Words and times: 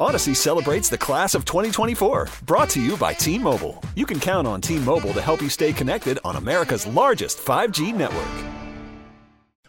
Audacy 0.00 0.36
celebrates 0.36 0.88
the 0.88 0.96
class 0.96 1.34
of 1.34 1.44
2024, 1.44 2.28
brought 2.46 2.70
to 2.70 2.80
you 2.80 2.96
by 2.96 3.12
T 3.12 3.36
Mobile. 3.36 3.82
You 3.96 4.06
can 4.06 4.20
count 4.20 4.46
on 4.46 4.60
T 4.60 4.78
Mobile 4.78 5.12
to 5.12 5.20
help 5.20 5.42
you 5.42 5.48
stay 5.48 5.72
connected 5.72 6.20
on 6.22 6.36
America's 6.36 6.86
largest 6.86 7.38
5G 7.38 7.92
network. 7.92 8.24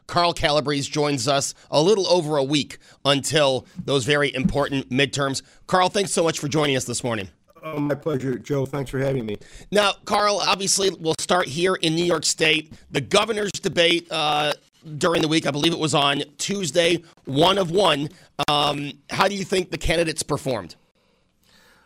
Carl 0.05 0.33
Calabrese 0.33 0.87
joins 0.87 1.27
us 1.27 1.55
a 1.71 1.81
little 1.81 2.07
over 2.07 2.37
a 2.37 2.43
week 2.43 2.77
until 3.05 3.65
those 3.83 4.05
very 4.05 4.31
important 4.35 4.91
midterms. 4.91 5.41
Carl, 5.65 5.89
thanks 5.89 6.11
so 6.11 6.23
much 6.23 6.37
for 6.37 6.47
joining 6.47 6.75
us 6.75 6.85
this 6.85 7.03
morning. 7.03 7.29
Oh, 7.63 7.79
my 7.79 7.95
pleasure, 7.95 8.37
Joe. 8.37 8.67
Thanks 8.67 8.91
for 8.91 8.99
having 8.99 9.25
me. 9.25 9.37
Now, 9.71 9.93
Carl, 10.05 10.41
obviously, 10.45 10.91
we'll 10.91 11.15
start 11.19 11.47
here 11.47 11.73
in 11.73 11.95
New 11.95 12.05
York 12.05 12.23
State. 12.23 12.71
The 12.91 13.01
governor's 13.01 13.51
debate 13.51 14.07
uh, 14.11 14.53
during 14.97 15.21
the 15.21 15.27
week, 15.27 15.45
I 15.45 15.51
believe 15.51 15.73
it 15.73 15.79
was 15.79 15.93
on 15.93 16.23
Tuesday, 16.37 17.03
one 17.25 17.57
of 17.57 17.71
one. 17.71 18.09
Um, 18.47 18.93
how 19.09 19.27
do 19.27 19.35
you 19.35 19.43
think 19.43 19.71
the 19.71 19.77
candidates 19.77 20.23
performed? 20.23 20.75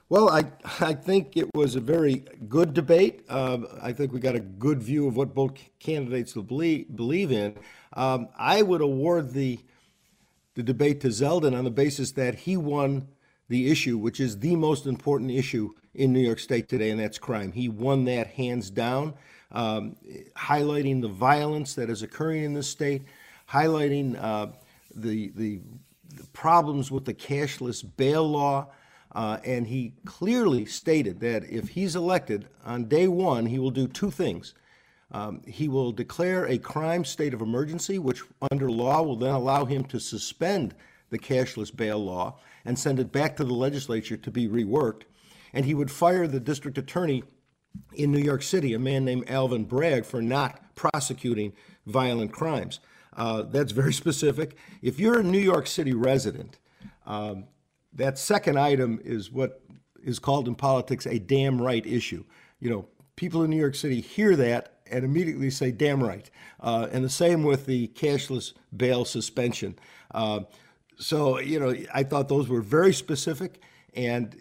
Well, 0.10 0.30
I, 0.30 0.44
I 0.80 0.94
think 0.94 1.38
it 1.38 1.50
was 1.56 1.76
a 1.76 1.80
very 1.80 2.24
good 2.48 2.74
debate. 2.74 3.24
Um, 3.30 3.68
I 3.82 3.94
think 3.94 4.13
we 4.13 4.20
got 4.20 4.35
a 4.35 4.40
good 4.40 4.84
view 4.84 5.08
of 5.08 5.16
what 5.16 5.34
both 5.34 5.54
candidates 5.80 6.34
believe, 6.34 6.96
believe 6.96 7.32
in. 7.32 7.55
Um, 7.94 8.27
I 8.38 8.62
would 8.62 8.82
award 8.82 9.34
the, 9.34 9.60
the 10.55 10.62
debate 10.62 11.02
to 11.02 11.07
Zeldin 11.07 11.57
on 11.57 11.63
the 11.63 11.72
basis 11.72 12.12
that 12.12 12.35
he 12.35 12.57
won 12.57 13.07
the 13.50 13.72
issue, 13.72 13.98
which 13.98 14.20
is 14.20 14.40
the 14.40 14.55
most 14.55 14.85
important 14.85 15.32
issue 15.32 15.72
in 15.94 16.13
New 16.13 16.20
York 16.20 16.40
State 16.40 16.70
today, 16.70 16.90
and 16.91 17.00
that's 17.00 17.18
crime. 17.18 17.52
He 17.52 17.70
won 17.70 18.05
that 18.05 18.28
hands 18.28 18.70
down, 18.70 19.13
um, 19.54 19.96
highlighting 20.35 21.01
the 21.01 21.07
violence 21.07 21.76
that 21.76 21.90
is 21.90 22.01
occurring 22.01 22.43
in 22.43 22.54
this 22.54 22.68
state, 22.68 23.04
highlighting 23.49 24.21
uh, 24.21 24.48
the, 24.95 25.32
the, 25.35 25.60
the 26.15 26.23
problems 26.34 26.91
with 26.91 27.05
the 27.05 27.13
cashless 27.13 27.84
bail 27.98 28.27
law. 28.27 28.68
Uh, 29.13 29.37
and 29.45 29.68
he 29.68 29.93
clearly 30.05 30.65
stated 30.65 31.20
that 31.20 31.43
if 31.48 31.70
he's 31.70 31.95
elected 31.95 32.48
on 32.65 32.85
day 32.85 33.07
one, 33.07 33.45
he 33.45 33.60
will 33.60 33.71
do 33.71 33.87
two 33.87 34.10
things. 34.10 34.55
Um, 35.12 35.41
he 35.45 35.67
will 35.67 35.91
declare 35.91 36.45
a 36.48 36.57
crime 36.57 37.05
state 37.05 37.35
of 37.35 37.41
emergency, 37.41 37.99
which 37.99 38.23
under 38.51 38.71
law 38.71 39.04
will 39.04 39.15
then 39.15 39.35
allow 39.35 39.65
him 39.65 39.84
to 39.85 39.99
suspend 39.99 40.73
the 41.12 41.20
cashless 41.20 41.76
bail 41.76 42.04
law 42.04 42.40
and 42.65 42.77
send 42.77 42.99
it 42.99 43.12
back 43.12 43.35
to 43.35 43.43
the 43.43 43.54
legislature 43.54 44.17
to 44.17 44.32
be 44.32 44.48
reworked. 44.48 45.04
And 45.54 45.63
he 45.63 45.76
would 45.76 45.91
fire 45.91 46.26
the 46.27 46.40
district 46.40 46.79
attorney 46.79 47.23
in 47.93 48.12
New 48.12 48.20
York 48.20 48.43
City, 48.43 48.74
a 48.74 48.79
man 48.79 49.05
named 49.05 49.29
Alvin 49.29 49.66
Bragg, 49.66 50.05
for 50.05 50.21
not 50.21 50.76
prosecuting 50.76 51.54
violent 51.85 52.32
crimes. 52.32 52.79
Uh, 53.16 53.43
that's 53.43 53.71
very 53.71 53.93
specific. 54.04 54.57
If 54.82 54.99
you're 54.99 55.20
a 55.20 55.24
New 55.24 55.40
York 55.40 55.68
City 55.68 55.94
resident, 55.94 56.60
um, 57.05 57.46
that 57.94 58.18
second 58.18 58.57
item 58.57 58.99
is 59.04 59.32
what 59.32 59.62
is 60.04 60.20
called 60.20 60.48
in 60.48 60.55
politics 60.55 61.05
a 61.05 61.20
damn 61.20 61.62
right 61.62 61.85
issue. 61.85 62.24
You 62.60 62.70
know, 62.70 62.88
people 63.16 63.44
in 63.44 63.49
New 63.49 63.60
York 63.60 63.76
City 63.76 64.01
hear 64.01 64.35
that 64.35 64.79
and 64.90 65.06
immediately 65.06 65.50
say, 65.50 65.72
damn 65.72 66.03
right. 66.03 66.29
Uh, 66.59 66.88
and 66.91 67.03
the 67.03 67.09
same 67.09 67.44
with 67.44 67.66
the 67.66 67.88
cashless 67.90 68.53
bail 68.75 69.05
suspension. 69.05 69.78
Uh, 70.11 70.41
so, 70.97 71.40
you 71.40 71.59
know, 71.59 71.73
I 71.94 72.03
thought 72.03 72.29
those 72.29 72.47
were 72.47 72.61
very 72.61 72.94
specific. 72.94 73.61
And 73.95 74.35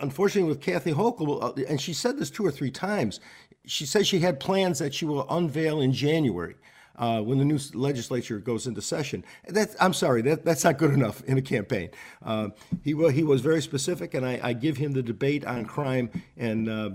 unfortunately, 0.00 0.48
with 0.48 0.60
Kathy 0.60 0.92
Hochul, 0.92 1.42
uh, 1.42 1.64
and 1.68 1.80
she 1.80 1.92
said 1.92 2.18
this 2.18 2.30
two 2.30 2.44
or 2.44 2.50
three 2.50 2.70
times, 2.70 3.20
she 3.66 3.86
says 3.86 4.06
she 4.06 4.20
had 4.20 4.40
plans 4.40 4.78
that 4.78 4.94
she 4.94 5.04
will 5.04 5.26
unveil 5.30 5.80
in 5.80 5.92
January. 5.92 6.56
Uh, 7.00 7.22
when 7.22 7.38
the 7.38 7.44
new 7.46 7.58
legislature 7.72 8.38
goes 8.38 8.66
into 8.66 8.82
session. 8.82 9.24
I'm 9.80 9.94
sorry, 9.94 10.20
that, 10.20 10.44
that's 10.44 10.64
not 10.64 10.76
good 10.76 10.92
enough 10.92 11.24
in 11.24 11.38
a 11.38 11.42
campaign. 11.42 11.88
Uh, 12.22 12.48
he, 12.84 12.90
he 12.90 13.22
was 13.22 13.40
very 13.40 13.62
specific, 13.62 14.12
and 14.12 14.26
I, 14.26 14.38
I, 14.42 14.52
give 14.52 14.76
him 14.76 14.92
the 14.92 15.02
debate 15.02 15.46
on 15.46 15.64
crime. 15.64 16.10
And 16.36 16.68
uh, 16.68 16.90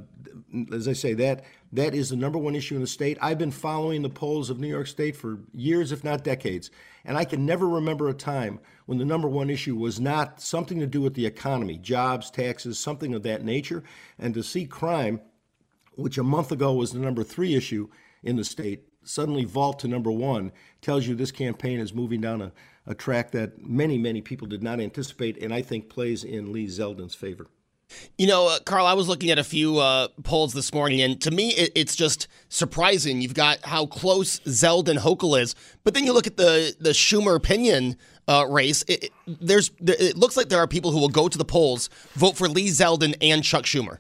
as 0.72 0.88
I 0.88 0.94
say, 0.94 1.16
that 1.16 1.44
that 1.72 1.96
is 1.96 2.10
the 2.10 2.16
number 2.16 2.38
one 2.38 2.56
issue 2.56 2.76
in 2.76 2.82
the 2.82 2.88
state. 2.88 3.18
I've 3.20 3.40
been 3.40 3.50
following 3.50 4.04
the 4.04 4.10
polls 4.10 4.52
of 4.52 4.60
New 4.60 4.68
York 4.68 4.86
State 4.86 5.16
for 5.16 5.40
years, 5.54 5.92
if 5.92 6.04
not 6.04 6.24
decades, 6.24 6.70
and 7.04 7.18
I 7.18 7.26
can 7.26 7.46
never 7.46 7.68
remember 7.68 8.08
a 8.08 8.14
time 8.14 8.60
when 8.86 8.98
the 8.98 9.06
number 9.06 9.28
one 9.28 9.50
issue 9.50 9.76
was 9.76 10.00
not 10.00 10.40
something 10.40 10.80
to 10.80 10.88
do 10.88 11.02
with 11.02 11.16
the 11.16 11.26
economy, 11.26 11.78
jobs, 11.78 12.30
taxes, 12.30 12.80
something 12.80 13.14
of 13.14 13.24
that 13.24 13.44
nature. 13.44 13.84
And 14.20 14.34
to 14.36 14.44
see 14.44 14.66
crime, 14.66 15.22
which 15.96 16.18
a 16.18 16.24
month 16.24 16.52
ago 16.52 16.74
was 16.74 16.92
the 16.92 17.00
number 17.00 17.24
three 17.24 17.56
issue 17.56 17.90
in 18.24 18.36
the 18.36 18.46
state, 18.46 18.84
suddenly 19.06 19.46
vault 19.46 19.80
to 19.80 19.88
number 19.88 20.12
one 20.12 20.52
tells 20.82 21.08
you 21.08 21.16
this 21.16 21.32
campaign 21.32 21.80
is 21.80 21.94
moving 21.94 22.22
down 22.22 22.42
a, 22.42 22.52
a 22.86 22.96
track 22.96 23.32
that 23.32 23.66
many, 23.66 23.98
many 23.98 24.22
people 24.22 24.48
did 24.48 24.64
not 24.64 24.80
anticipate, 24.80 25.42
and 25.42 25.54
I 25.54 25.62
think 25.62 25.90
plays 25.90 26.24
in 26.24 26.52
Lee 26.52 26.68
Zeldin's 26.68 27.16
favor. 27.16 27.48
You 28.18 28.28
know, 28.28 28.48
uh, 28.48 28.60
Carl, 28.60 28.86
I 28.86 28.94
was 28.94 29.08
looking 29.08 29.30
at 29.30 29.38
a 29.38 29.44
few 29.44 29.78
uh, 29.78 30.08
polls 30.24 30.54
this 30.54 30.74
morning, 30.74 31.02
and 31.02 31.22
to 31.22 31.32
me, 31.32 31.50
it, 31.50 31.72
it's 31.76 31.96
just 31.96 32.28
surprising. 32.50 33.22
You've 33.22 33.36
got 33.36 33.64
how 33.64 33.86
close 33.86 34.40
Zeldin 34.40 34.98
Hochul 34.98 35.40
is, 35.40 35.56
but 35.84 35.94
then 35.94 36.04
you 36.04 36.14
look 36.14 36.28
at 36.28 36.38
the 36.38 36.76
the 36.80 36.92
Schumer 36.92 37.42
Pinion 37.42 37.96
uh, 38.28 38.48
race. 38.50 38.84
It, 38.88 39.06
it, 39.06 39.12
there's 39.28 39.72
it 39.86 40.18
looks 40.18 40.36
like 40.36 40.50
there 40.50 40.60
are 40.60 40.68
people 40.68 40.92
who 40.92 41.00
will 41.00 41.10
go 41.10 41.28
to 41.28 41.38
the 41.38 41.46
polls, 41.46 41.90
vote 42.14 42.36
for 42.36 42.50
Lee 42.50 42.70
Zeldin 42.70 43.16
and 43.22 43.44
Chuck 43.44 43.66
Schumer. 43.66 44.00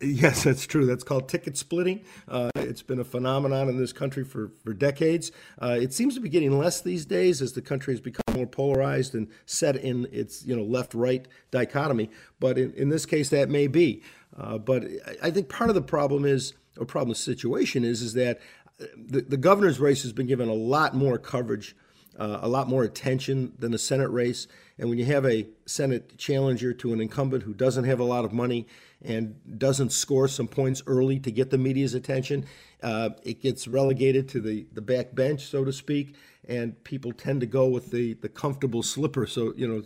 Yes, 0.00 0.44
that's 0.44 0.64
true. 0.64 0.86
That's 0.86 1.02
called 1.02 1.28
ticket 1.28 1.56
splitting. 1.56 2.04
Uh, 2.28 2.50
it's 2.54 2.82
been 2.82 3.00
a 3.00 3.04
phenomenon 3.04 3.68
in 3.68 3.78
this 3.78 3.92
country 3.92 4.22
for, 4.22 4.52
for 4.62 4.72
decades. 4.72 5.32
Uh, 5.60 5.76
it 5.80 5.92
seems 5.92 6.14
to 6.14 6.20
be 6.20 6.28
getting 6.28 6.56
less 6.56 6.80
these 6.80 7.04
days 7.04 7.42
as 7.42 7.52
the 7.54 7.62
country 7.62 7.94
has 7.94 8.00
become 8.00 8.22
more 8.32 8.46
polarized 8.46 9.14
and 9.14 9.28
set 9.44 9.74
in 9.74 10.06
its 10.12 10.46
you 10.46 10.54
know 10.54 10.62
left-right 10.62 11.26
dichotomy. 11.50 12.10
But 12.38 12.58
in, 12.58 12.72
in 12.74 12.90
this 12.90 13.06
case, 13.06 13.30
that 13.30 13.48
may 13.48 13.66
be. 13.66 14.02
Uh, 14.36 14.58
but 14.58 14.84
I 15.20 15.32
think 15.32 15.48
part 15.48 15.68
of 15.68 15.74
the 15.74 15.82
problem 15.82 16.24
is, 16.24 16.54
or 16.78 16.86
problem 16.86 17.14
situation 17.16 17.84
is, 17.84 18.00
is 18.00 18.14
that 18.14 18.38
uh, 18.80 18.84
the, 18.96 19.22
the 19.22 19.36
governor's 19.36 19.80
race 19.80 20.02
has 20.02 20.12
been 20.12 20.26
given 20.28 20.48
a 20.48 20.54
lot 20.54 20.94
more 20.94 21.18
coverage, 21.18 21.74
uh, 22.18 22.40
a 22.42 22.48
lot 22.48 22.68
more 22.68 22.84
attention 22.84 23.52
than 23.58 23.72
a 23.72 23.78
Senate 23.78 24.10
race. 24.10 24.46
And 24.78 24.88
when 24.88 24.98
you 24.98 25.04
have 25.06 25.24
a 25.24 25.46
Senate 25.66 26.18
challenger 26.18 26.72
to 26.74 26.92
an 26.92 27.00
incumbent 27.00 27.44
who 27.44 27.54
doesn't 27.54 27.84
have 27.84 28.00
a 28.00 28.04
lot 28.04 28.24
of 28.24 28.32
money, 28.32 28.66
and 29.02 29.58
doesn't 29.58 29.92
score 29.92 30.26
some 30.26 30.48
points 30.48 30.82
early 30.86 31.20
to 31.20 31.30
get 31.30 31.50
the 31.50 31.58
media's 31.58 31.94
attention, 31.94 32.44
uh, 32.82 33.10
it 33.22 33.40
gets 33.40 33.68
relegated 33.68 34.28
to 34.28 34.40
the, 34.40 34.66
the 34.72 34.80
back 34.80 35.14
bench, 35.14 35.46
so 35.46 35.64
to 35.64 35.72
speak, 35.72 36.16
and 36.48 36.82
people 36.84 37.12
tend 37.12 37.40
to 37.40 37.46
go 37.46 37.68
with 37.68 37.90
the, 37.90 38.14
the 38.14 38.28
comfortable 38.28 38.82
slipper. 38.82 39.26
So, 39.26 39.52
you 39.56 39.68
know, 39.68 39.82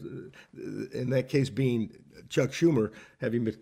in 0.92 1.10
that 1.10 1.28
case 1.28 1.50
being 1.50 1.94
Chuck 2.28 2.50
Schumer, 2.50 2.92
having 3.20 3.44
been, 3.44 3.56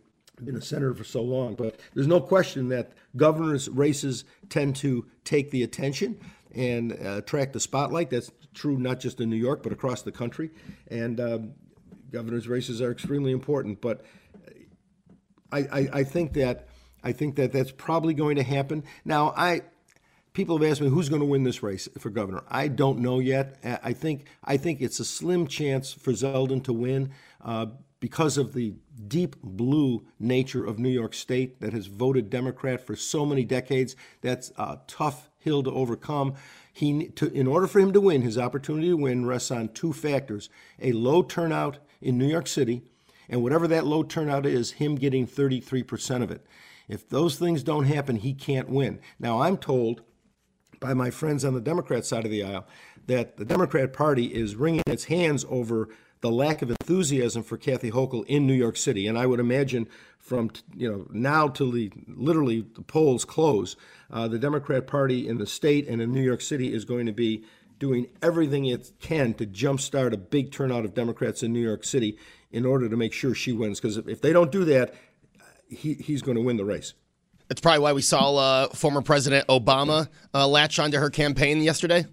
been 0.44 0.56
a 0.56 0.62
senator 0.62 0.94
for 0.94 1.04
so 1.04 1.22
long. 1.22 1.54
But 1.54 1.80
there's 1.94 2.06
no 2.06 2.20
question 2.20 2.68
that 2.68 2.92
governors' 3.16 3.68
races 3.68 4.24
tend 4.48 4.76
to 4.76 5.06
take 5.24 5.50
the 5.50 5.62
attention 5.62 6.20
and 6.54 6.92
uh, 6.92 7.18
attract 7.18 7.52
the 7.52 7.60
spotlight. 7.60 8.10
That's 8.10 8.30
true 8.54 8.78
not 8.78 9.00
just 9.00 9.20
in 9.20 9.30
New 9.30 9.36
York, 9.36 9.62
but 9.62 9.72
across 9.72 10.02
the 10.02 10.12
country. 10.12 10.50
And 10.88 11.20
um, 11.20 11.52
governors' 12.10 12.48
races 12.48 12.80
are 12.80 12.90
extremely 12.90 13.32
important. 13.32 13.80
But 13.80 14.04
I, 15.52 15.58
I, 15.58 15.88
I 15.92 16.04
think 16.04 16.34
that 16.34 16.68
I 17.02 17.12
think 17.12 17.36
that 17.36 17.52
that's 17.52 17.72
probably 17.72 18.14
going 18.14 18.36
to 18.36 18.42
happen. 18.42 18.84
Now, 19.04 19.32
I 19.36 19.62
people 20.32 20.58
have 20.58 20.70
asked 20.70 20.80
me 20.80 20.88
who's 20.88 21.08
going 21.08 21.20
to 21.20 21.26
win 21.26 21.44
this 21.44 21.62
race 21.62 21.88
for 21.98 22.10
governor. 22.10 22.44
I 22.48 22.68
don't 22.68 23.00
know 23.00 23.18
yet. 23.18 23.58
I 23.82 23.92
think 23.92 24.26
I 24.44 24.56
think 24.56 24.80
it's 24.80 25.00
a 25.00 25.04
slim 25.04 25.46
chance 25.46 25.92
for 25.92 26.12
Zeldin 26.12 26.62
to 26.64 26.72
win 26.72 27.10
uh, 27.44 27.66
because 28.00 28.38
of 28.38 28.52
the 28.54 28.74
deep 29.08 29.36
blue 29.42 30.06
nature 30.18 30.64
of 30.64 30.78
New 30.78 30.88
York 30.90 31.14
State 31.14 31.60
that 31.60 31.72
has 31.72 31.86
voted 31.86 32.30
Democrat 32.30 32.86
for 32.86 32.96
so 32.96 33.26
many 33.26 33.44
decades. 33.44 33.96
That's 34.20 34.52
a 34.56 34.78
tough 34.86 35.30
hill 35.38 35.62
to 35.62 35.70
overcome. 35.70 36.34
He, 36.72 37.08
to, 37.08 37.32
in 37.32 37.46
order 37.46 37.66
for 37.66 37.80
him 37.80 37.92
to 37.92 38.00
win, 38.00 38.22
his 38.22 38.38
opportunity 38.38 38.88
to 38.88 38.96
win 38.96 39.26
rests 39.26 39.50
on 39.50 39.68
two 39.68 39.92
factors: 39.92 40.48
a 40.80 40.92
low 40.92 41.22
turnout 41.22 41.78
in 42.00 42.18
New 42.18 42.28
York 42.28 42.46
City 42.46 42.82
and 43.30 43.42
whatever 43.42 43.68
that 43.68 43.86
low 43.86 44.02
turnout 44.02 44.44
is, 44.44 44.72
him 44.72 44.96
getting 44.96 45.26
33% 45.26 46.22
of 46.22 46.30
it. 46.32 46.44
If 46.88 47.08
those 47.08 47.36
things 47.36 47.62
don't 47.62 47.84
happen, 47.84 48.16
he 48.16 48.34
can't 48.34 48.68
win. 48.68 49.00
Now, 49.20 49.42
I'm 49.42 49.56
told 49.56 50.02
by 50.80 50.94
my 50.94 51.10
friends 51.10 51.44
on 51.44 51.54
the 51.54 51.60
Democrat 51.60 52.04
side 52.04 52.24
of 52.24 52.30
the 52.30 52.42
aisle 52.42 52.66
that 53.06 53.36
the 53.36 53.44
Democrat 53.44 53.92
Party 53.92 54.26
is 54.26 54.56
wringing 54.56 54.82
its 54.86 55.04
hands 55.04 55.44
over 55.48 55.88
the 56.20 56.30
lack 56.30 56.62
of 56.62 56.70
enthusiasm 56.70 57.42
for 57.42 57.56
Kathy 57.56 57.90
Hochul 57.90 58.24
in 58.26 58.46
New 58.46 58.54
York 58.54 58.76
City. 58.76 59.06
And 59.06 59.18
I 59.18 59.26
would 59.26 59.40
imagine 59.40 59.88
from 60.18 60.50
you 60.76 60.90
know 60.90 61.06
now 61.10 61.48
till 61.48 61.70
the 61.70 61.90
literally 62.06 62.66
the 62.74 62.82
polls 62.82 63.24
close, 63.24 63.76
uh, 64.10 64.28
the 64.28 64.38
Democrat 64.38 64.86
Party 64.86 65.28
in 65.28 65.38
the 65.38 65.46
state 65.46 65.88
and 65.88 66.00
in 66.00 66.12
New 66.12 66.22
York 66.22 66.40
City 66.40 66.72
is 66.72 66.84
going 66.84 67.06
to 67.06 67.12
be 67.12 67.44
doing 67.78 68.06
everything 68.20 68.66
it 68.66 68.92
can 69.00 69.32
to 69.34 69.46
jumpstart 69.46 70.12
a 70.12 70.18
big 70.18 70.52
turnout 70.52 70.84
of 70.84 70.94
Democrats 70.94 71.42
in 71.42 71.52
New 71.52 71.62
York 71.62 71.82
City 71.82 72.18
in 72.52 72.66
order 72.66 72.88
to 72.88 72.96
make 72.96 73.12
sure 73.12 73.34
she 73.34 73.52
wins. 73.52 73.80
Because 73.80 73.96
if 73.96 74.20
they 74.20 74.34
don't 74.34 74.52
do 74.52 74.64
that, 74.66 74.94
he, 75.68 75.94
he's 75.94 76.20
going 76.20 76.36
to 76.36 76.42
win 76.42 76.58
the 76.58 76.64
race. 76.64 76.92
That's 77.50 77.60
probably 77.60 77.80
why 77.80 77.94
we 77.94 78.02
saw 78.02 78.36
uh, 78.36 78.68
former 78.68 79.02
President 79.02 79.44
Obama 79.48 80.08
uh, 80.32 80.46
latch 80.46 80.78
onto 80.78 80.98
her 80.98 81.10
campaign 81.10 81.60
yesterday. 81.62 82.06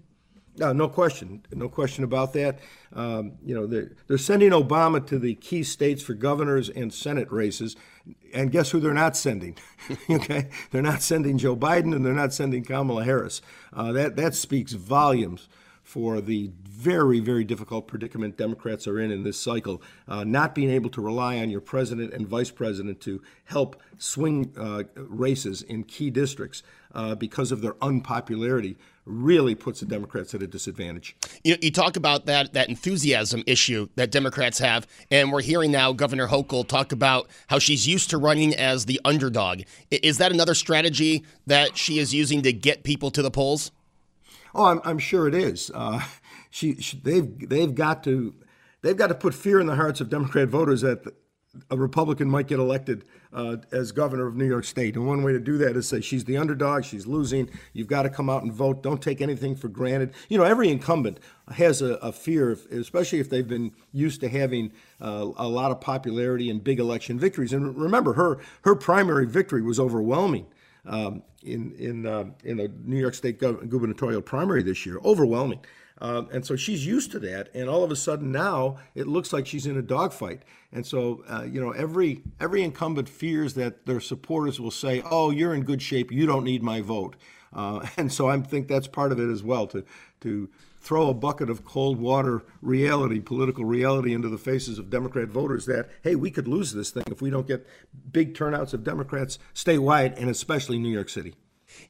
No, 0.56 0.72
no 0.72 0.88
question, 0.88 1.46
no 1.52 1.68
question 1.68 2.02
about 2.02 2.32
that. 2.32 2.58
Um, 2.92 3.34
you 3.44 3.54
know, 3.54 3.64
they're, 3.64 3.92
they're 4.08 4.18
sending 4.18 4.50
Obama 4.50 5.06
to 5.06 5.16
the 5.16 5.36
key 5.36 5.62
states 5.62 6.02
for 6.02 6.14
governors 6.14 6.68
and 6.68 6.92
Senate 6.92 7.30
races, 7.30 7.76
and 8.34 8.50
guess 8.50 8.72
who 8.72 8.80
they're 8.80 8.92
not 8.92 9.16
sending? 9.16 9.56
okay, 10.10 10.48
they're 10.72 10.82
not 10.82 11.02
sending 11.02 11.38
Joe 11.38 11.54
Biden, 11.56 11.94
and 11.94 12.04
they're 12.04 12.12
not 12.12 12.34
sending 12.34 12.64
Kamala 12.64 13.04
Harris. 13.04 13.40
Uh, 13.72 13.92
that 13.92 14.16
that 14.16 14.34
speaks 14.34 14.72
volumes 14.72 15.48
for 15.88 16.20
the 16.20 16.50
very, 16.64 17.18
very 17.18 17.44
difficult 17.44 17.88
predicament 17.88 18.36
Democrats 18.36 18.86
are 18.86 19.00
in 19.00 19.10
in 19.10 19.22
this 19.22 19.40
cycle, 19.40 19.80
uh, 20.06 20.22
not 20.22 20.54
being 20.54 20.68
able 20.68 20.90
to 20.90 21.00
rely 21.00 21.38
on 21.38 21.48
your 21.48 21.62
president 21.62 22.12
and 22.12 22.28
vice 22.28 22.50
president 22.50 23.00
to 23.00 23.22
help 23.46 23.80
swing 23.96 24.52
uh, 24.58 24.82
races 24.94 25.62
in 25.62 25.82
key 25.82 26.10
districts 26.10 26.62
uh, 26.94 27.14
because 27.14 27.50
of 27.50 27.62
their 27.62 27.74
unpopularity 27.80 28.76
really 29.06 29.54
puts 29.54 29.80
the 29.80 29.86
Democrats 29.86 30.34
at 30.34 30.42
a 30.42 30.46
disadvantage. 30.46 31.16
You, 31.42 31.56
you 31.62 31.70
talk 31.70 31.96
about 31.96 32.26
that 32.26 32.52
that 32.52 32.68
enthusiasm 32.68 33.42
issue 33.46 33.88
that 33.94 34.10
Democrats 34.10 34.58
have, 34.58 34.86
and 35.10 35.32
we're 35.32 35.40
hearing 35.40 35.70
now 35.70 35.94
Governor 35.94 36.28
Hochul 36.28 36.68
talk 36.68 36.92
about 36.92 37.30
how 37.46 37.58
she's 37.58 37.88
used 37.88 38.10
to 38.10 38.18
running 38.18 38.54
as 38.54 38.84
the 38.84 39.00
underdog. 39.06 39.62
Is 39.90 40.18
that 40.18 40.32
another 40.32 40.54
strategy 40.54 41.24
that 41.46 41.78
she 41.78 41.98
is 41.98 42.12
using 42.12 42.42
to 42.42 42.52
get 42.52 42.82
people 42.82 43.10
to 43.12 43.22
the 43.22 43.30
polls? 43.30 43.70
Oh, 44.58 44.64
I'm, 44.64 44.80
I'm 44.82 44.98
sure 44.98 45.28
it 45.28 45.34
is. 45.34 45.70
Uh, 45.72 46.00
she, 46.50 46.74
she, 46.80 46.98
they've 46.98 47.48
they've 47.48 47.74
got 47.74 48.02
to 48.04 48.34
they've 48.82 48.96
got 48.96 49.06
to 49.06 49.14
put 49.14 49.32
fear 49.32 49.60
in 49.60 49.68
the 49.68 49.76
hearts 49.76 50.00
of 50.00 50.10
Democrat 50.10 50.48
voters 50.48 50.80
that 50.80 51.04
a 51.70 51.76
Republican 51.76 52.28
might 52.28 52.48
get 52.48 52.58
elected 52.58 53.04
uh, 53.32 53.56
as 53.72 53.92
governor 53.92 54.26
of 54.26 54.34
New 54.36 54.46
York 54.46 54.64
State. 54.64 54.96
And 54.96 55.06
one 55.06 55.22
way 55.22 55.32
to 55.32 55.40
do 55.40 55.58
that 55.58 55.76
is 55.76 55.88
say 55.88 56.00
she's 56.00 56.24
the 56.24 56.36
underdog, 56.36 56.84
she's 56.84 57.06
losing. 57.06 57.48
You've 57.72 57.86
got 57.86 58.02
to 58.02 58.10
come 58.10 58.28
out 58.28 58.42
and 58.42 58.52
vote. 58.52 58.82
Don't 58.82 59.00
take 59.00 59.20
anything 59.20 59.54
for 59.54 59.68
granted. 59.68 60.12
You 60.28 60.38
know, 60.38 60.44
every 60.44 60.68
incumbent 60.68 61.20
has 61.52 61.80
a, 61.80 61.94
a 61.94 62.10
fear, 62.10 62.56
especially 62.72 63.20
if 63.20 63.30
they've 63.30 63.46
been 63.46 63.72
used 63.92 64.20
to 64.22 64.28
having 64.28 64.72
uh, 65.00 65.30
a 65.36 65.48
lot 65.48 65.70
of 65.70 65.80
popularity 65.80 66.50
and 66.50 66.62
big 66.64 66.80
election 66.80 67.18
victories. 67.18 67.52
And 67.52 67.76
remember, 67.76 68.14
her 68.14 68.38
her 68.62 68.74
primary 68.74 69.26
victory 69.26 69.62
was 69.62 69.78
overwhelming 69.78 70.46
um, 70.88 71.22
in 71.42 71.72
in 71.78 72.06
uh, 72.06 72.24
in 72.44 72.56
the 72.56 72.72
New 72.84 72.98
York 72.98 73.14
State 73.14 73.38
gubernatorial 73.38 74.22
primary 74.22 74.62
this 74.62 74.84
year, 74.84 74.98
overwhelming. 75.04 75.60
Um, 76.00 76.28
and 76.32 76.46
so 76.46 76.54
she's 76.54 76.86
used 76.86 77.10
to 77.12 77.18
that, 77.20 77.48
and 77.54 77.68
all 77.68 77.82
of 77.82 77.90
a 77.90 77.96
sudden 77.96 78.30
now 78.30 78.76
it 78.94 79.08
looks 79.08 79.32
like 79.32 79.46
she's 79.46 79.66
in 79.66 79.76
a 79.76 79.82
dogfight. 79.82 80.42
And 80.72 80.86
so 80.86 81.24
uh, 81.28 81.42
you 81.42 81.60
know 81.60 81.72
every 81.72 82.22
every 82.40 82.62
incumbent 82.62 83.08
fears 83.08 83.54
that 83.54 83.86
their 83.86 84.00
supporters 84.00 84.60
will 84.60 84.70
say, 84.70 85.02
"Oh, 85.04 85.30
you're 85.30 85.54
in 85.54 85.62
good 85.62 85.82
shape. 85.82 86.12
You 86.12 86.26
don't 86.26 86.44
need 86.44 86.62
my 86.62 86.80
vote." 86.80 87.16
Uh, 87.52 87.86
and 87.96 88.12
so 88.12 88.28
I 88.28 88.38
think 88.40 88.68
that's 88.68 88.86
part 88.86 89.12
of 89.12 89.20
it 89.20 89.30
as 89.30 89.42
well 89.42 89.66
to 89.68 89.84
to 90.20 90.48
throw 90.80 91.10
a 91.10 91.14
bucket 91.14 91.50
of 91.50 91.64
cold 91.64 91.98
water 91.98 92.42
reality, 92.62 93.20
political 93.20 93.64
reality, 93.64 94.14
into 94.14 94.28
the 94.28 94.38
faces 94.38 94.78
of 94.78 94.90
Democrat 94.90 95.28
voters 95.28 95.66
that, 95.66 95.88
hey, 96.02 96.14
we 96.14 96.30
could 96.30 96.48
lose 96.48 96.72
this 96.72 96.90
thing 96.90 97.02
if 97.10 97.20
we 97.20 97.30
don't 97.30 97.46
get 97.46 97.66
big 98.10 98.34
turnouts 98.34 98.72
of 98.72 98.84
Democrats 98.84 99.38
statewide 99.54 100.16
and 100.16 100.30
especially 100.30 100.78
New 100.78 100.88
York 100.88 101.08
City. 101.08 101.34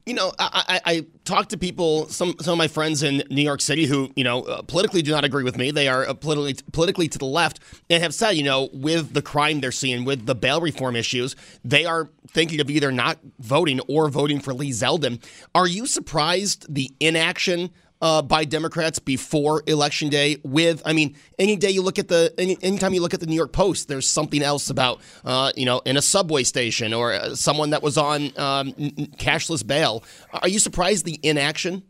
You 0.05 0.13
know, 0.13 0.31
I, 0.39 0.81
I, 0.85 0.91
I 0.91 1.05
talk 1.25 1.49
to 1.49 1.57
people, 1.57 2.07
some 2.07 2.35
some 2.39 2.53
of 2.53 2.57
my 2.57 2.67
friends 2.67 3.03
in 3.03 3.23
New 3.29 3.41
York 3.41 3.61
City 3.61 3.85
who, 3.85 4.11
you 4.15 4.23
know, 4.23 4.43
uh, 4.43 4.61
politically 4.63 5.01
do 5.01 5.11
not 5.11 5.23
agree 5.23 5.43
with 5.43 5.57
me. 5.57 5.71
They 5.71 5.87
are 5.87 6.07
uh, 6.07 6.13
politically 6.13 6.55
politically 6.71 7.07
to 7.09 7.17
the 7.17 7.25
left 7.25 7.59
and 7.89 8.01
have 8.01 8.13
said, 8.13 8.31
you 8.31 8.43
know, 8.43 8.69
with 8.73 9.13
the 9.13 9.21
crime 9.21 9.59
they're 9.59 9.71
seeing, 9.71 10.05
with 10.05 10.25
the 10.25 10.35
bail 10.35 10.61
reform 10.61 10.95
issues, 10.95 11.35
they 11.63 11.85
are 11.85 12.09
thinking 12.27 12.59
of 12.59 12.69
either 12.69 12.91
not 12.91 13.19
voting 13.39 13.79
or 13.87 14.09
voting 14.09 14.39
for 14.39 14.53
Lee 14.53 14.71
Zeldin. 14.71 15.23
Are 15.53 15.67
you 15.67 15.85
surprised 15.85 16.73
the 16.73 16.91
inaction 16.99 17.69
uh, 18.01 18.21
by 18.21 18.45
Democrats 18.45 18.99
before 18.99 19.63
election 19.67 20.09
day. 20.09 20.37
With, 20.43 20.81
I 20.85 20.93
mean, 20.93 21.15
any 21.37 21.55
day 21.55 21.69
you 21.71 21.81
look 21.81 21.99
at 21.99 22.07
the, 22.07 22.33
any, 22.37 22.57
anytime 22.61 22.93
you 22.93 23.01
look 23.01 23.13
at 23.13 23.19
the 23.19 23.25
New 23.25 23.35
York 23.35 23.51
Post, 23.51 23.87
there's 23.87 24.07
something 24.07 24.41
else 24.41 24.69
about, 24.69 25.01
uh, 25.25 25.51
you 25.55 25.65
know, 25.65 25.79
in 25.85 25.97
a 25.97 26.01
subway 26.01 26.43
station 26.43 26.93
or 26.93 27.13
uh, 27.13 27.35
someone 27.35 27.71
that 27.71 27.83
was 27.83 27.97
on 27.97 28.25
um, 28.37 28.71
cashless 29.17 29.65
bail. 29.65 30.03
Are 30.33 30.49
you 30.49 30.59
surprised 30.59 31.05
the 31.05 31.19
inaction? 31.23 31.83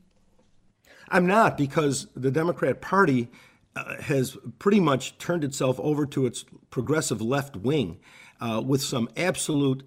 I'm 1.10 1.26
not 1.26 1.58
because 1.58 2.08
the 2.16 2.32
Democrat 2.32 2.82
Party 2.82 3.30
uh, 3.76 4.02
has 4.02 4.38
pretty 4.60 4.80
much 4.80 5.18
turned 5.18 5.44
itself 5.44 5.80
over 5.80 6.06
to 6.06 6.26
its 6.26 6.46
progressive 6.70 7.22
left 7.22 7.56
wing 7.56 8.00
uh, 8.40 8.62
with 8.66 8.82
some 8.82 9.10
absolute 9.18 9.84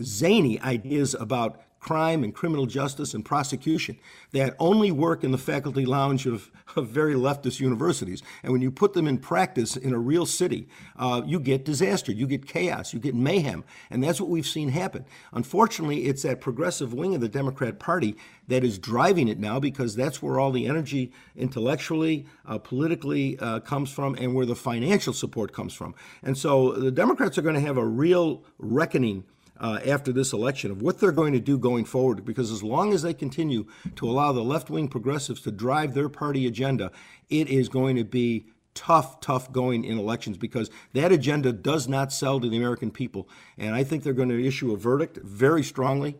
zany 0.00 0.60
ideas 0.60 1.14
about 1.14 1.60
crime 1.82 2.22
and 2.22 2.32
criminal 2.32 2.64
justice 2.64 3.12
and 3.12 3.24
prosecution 3.24 3.98
that 4.30 4.54
only 4.60 4.92
work 4.92 5.24
in 5.24 5.32
the 5.32 5.38
faculty 5.38 5.84
lounge 5.84 6.26
of, 6.26 6.48
of 6.76 6.86
very 6.86 7.14
leftist 7.14 7.58
universities. 7.58 8.22
And 8.44 8.52
when 8.52 8.62
you 8.62 8.70
put 8.70 8.92
them 8.92 9.08
in 9.08 9.18
practice 9.18 9.76
in 9.76 9.92
a 9.92 9.98
real 9.98 10.24
city, 10.24 10.68
uh, 10.96 11.22
you 11.26 11.40
get 11.40 11.64
disaster, 11.64 12.12
you 12.12 12.28
get 12.28 12.46
chaos, 12.46 12.94
you 12.94 13.00
get 13.00 13.16
mayhem. 13.16 13.64
And 13.90 14.02
that's 14.02 14.20
what 14.20 14.30
we've 14.30 14.46
seen 14.46 14.68
happen. 14.68 15.04
Unfortunately, 15.32 16.04
it's 16.04 16.22
that 16.22 16.40
progressive 16.40 16.94
wing 16.94 17.16
of 17.16 17.20
the 17.20 17.28
Democrat 17.28 17.80
Party 17.80 18.16
that 18.46 18.62
is 18.62 18.78
driving 18.78 19.26
it 19.26 19.40
now 19.40 19.58
because 19.58 19.96
that's 19.96 20.22
where 20.22 20.38
all 20.38 20.52
the 20.52 20.66
energy 20.66 21.10
intellectually, 21.34 22.26
uh, 22.46 22.58
politically 22.58 23.36
uh, 23.40 23.58
comes 23.58 23.90
from 23.90 24.14
and 24.14 24.36
where 24.36 24.46
the 24.46 24.54
financial 24.54 25.12
support 25.12 25.52
comes 25.52 25.74
from. 25.74 25.96
And 26.22 26.38
so 26.38 26.72
the 26.72 26.92
Democrats 26.92 27.38
are 27.38 27.42
going 27.42 27.56
to 27.56 27.60
have 27.60 27.76
a 27.76 27.84
real 27.84 28.44
reckoning 28.58 29.24
uh, 29.58 29.80
after 29.86 30.12
this 30.12 30.32
election 30.32 30.70
of 30.70 30.82
what 30.82 30.98
they're 30.98 31.12
going 31.12 31.32
to 31.32 31.40
do 31.40 31.58
going 31.58 31.84
forward. 31.84 32.24
Because 32.24 32.50
as 32.50 32.62
long 32.62 32.92
as 32.92 33.02
they 33.02 33.14
continue 33.14 33.66
to 33.96 34.08
allow 34.08 34.32
the 34.32 34.42
left 34.42 34.70
wing 34.70 34.88
progressives 34.88 35.40
to 35.42 35.50
drive 35.50 35.94
their 35.94 36.08
party 36.08 36.46
agenda, 36.46 36.90
it 37.30 37.48
is 37.48 37.68
going 37.68 37.96
to 37.96 38.04
be 38.04 38.46
tough, 38.74 39.20
tough 39.20 39.52
going 39.52 39.84
in 39.84 39.98
elections 39.98 40.36
because 40.38 40.70
that 40.94 41.12
agenda 41.12 41.52
does 41.52 41.88
not 41.88 42.12
sell 42.12 42.40
to 42.40 42.48
the 42.48 42.56
American 42.56 42.90
people. 42.90 43.28
And 43.58 43.74
I 43.74 43.84
think 43.84 44.02
they're 44.02 44.12
going 44.12 44.30
to 44.30 44.46
issue 44.46 44.72
a 44.72 44.76
verdict 44.76 45.18
very 45.18 45.62
strongly 45.62 46.16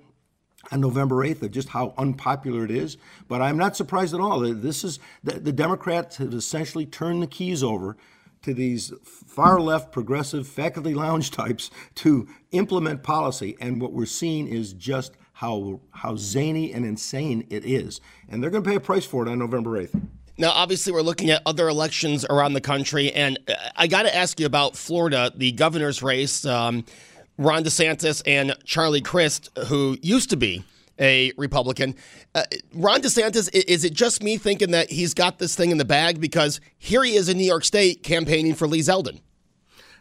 on 0.70 0.80
November 0.80 1.16
8th 1.16 1.42
of 1.42 1.50
just 1.50 1.70
how 1.70 1.94
unpopular 1.98 2.64
it 2.64 2.70
is. 2.70 2.96
But 3.26 3.42
I'm 3.42 3.56
not 3.56 3.76
surprised 3.76 4.14
at 4.14 4.20
all. 4.20 4.40
This 4.40 4.84
is 4.84 4.98
the, 5.24 5.40
the 5.40 5.52
Democrats 5.52 6.18
have 6.18 6.32
essentially 6.34 6.86
turned 6.86 7.22
the 7.22 7.26
keys 7.26 7.62
over 7.62 7.96
to 8.42 8.54
these 8.54 8.92
far 9.04 9.60
left 9.60 9.92
progressive 9.92 10.46
faculty 10.46 10.94
lounge 10.94 11.30
types 11.42 11.70
to 11.96 12.28
implement 12.50 13.02
policy. 13.02 13.56
And 13.60 13.80
what 13.80 13.92
we're 13.92 14.06
seeing 14.06 14.46
is 14.48 14.72
just 14.72 15.12
how, 15.34 15.80
how 15.90 16.16
zany 16.16 16.72
and 16.72 16.84
insane 16.84 17.46
it 17.50 17.64
is. 17.64 18.00
And 18.28 18.42
they're 18.42 18.50
going 18.50 18.62
to 18.62 18.70
pay 18.70 18.76
a 18.76 18.80
price 18.80 19.04
for 19.04 19.26
it 19.26 19.30
on 19.30 19.38
November 19.38 19.82
8th. 19.82 20.00
Now, 20.38 20.50
obviously, 20.50 20.92
we're 20.92 21.02
looking 21.02 21.30
at 21.30 21.42
other 21.46 21.68
elections 21.68 22.24
around 22.28 22.54
the 22.54 22.60
country. 22.60 23.12
And 23.12 23.38
I 23.76 23.86
got 23.86 24.02
to 24.02 24.14
ask 24.14 24.40
you 24.40 24.46
about 24.46 24.76
Florida, 24.76 25.30
the 25.34 25.52
governor's 25.52 26.02
race. 26.02 26.44
Um, 26.44 26.84
Ron 27.38 27.64
DeSantis 27.64 28.22
and 28.26 28.56
Charlie 28.64 29.00
Crist, 29.00 29.50
who 29.66 29.98
used 30.02 30.30
to 30.30 30.36
be 30.36 30.64
a 31.02 31.32
Republican. 31.36 31.94
Uh, 32.34 32.44
Ron 32.72 33.02
DeSantis, 33.02 33.52
is 33.52 33.84
it 33.84 33.92
just 33.92 34.22
me 34.22 34.38
thinking 34.38 34.70
that 34.70 34.90
he's 34.90 35.12
got 35.12 35.38
this 35.38 35.54
thing 35.54 35.70
in 35.70 35.78
the 35.78 35.84
bag? 35.84 36.20
Because 36.20 36.60
here 36.78 37.02
he 37.02 37.16
is 37.16 37.28
in 37.28 37.36
New 37.36 37.44
York 37.44 37.64
State 37.64 38.02
campaigning 38.02 38.54
for 38.54 38.66
Lee 38.66 38.80
Zeldin. 38.80 39.20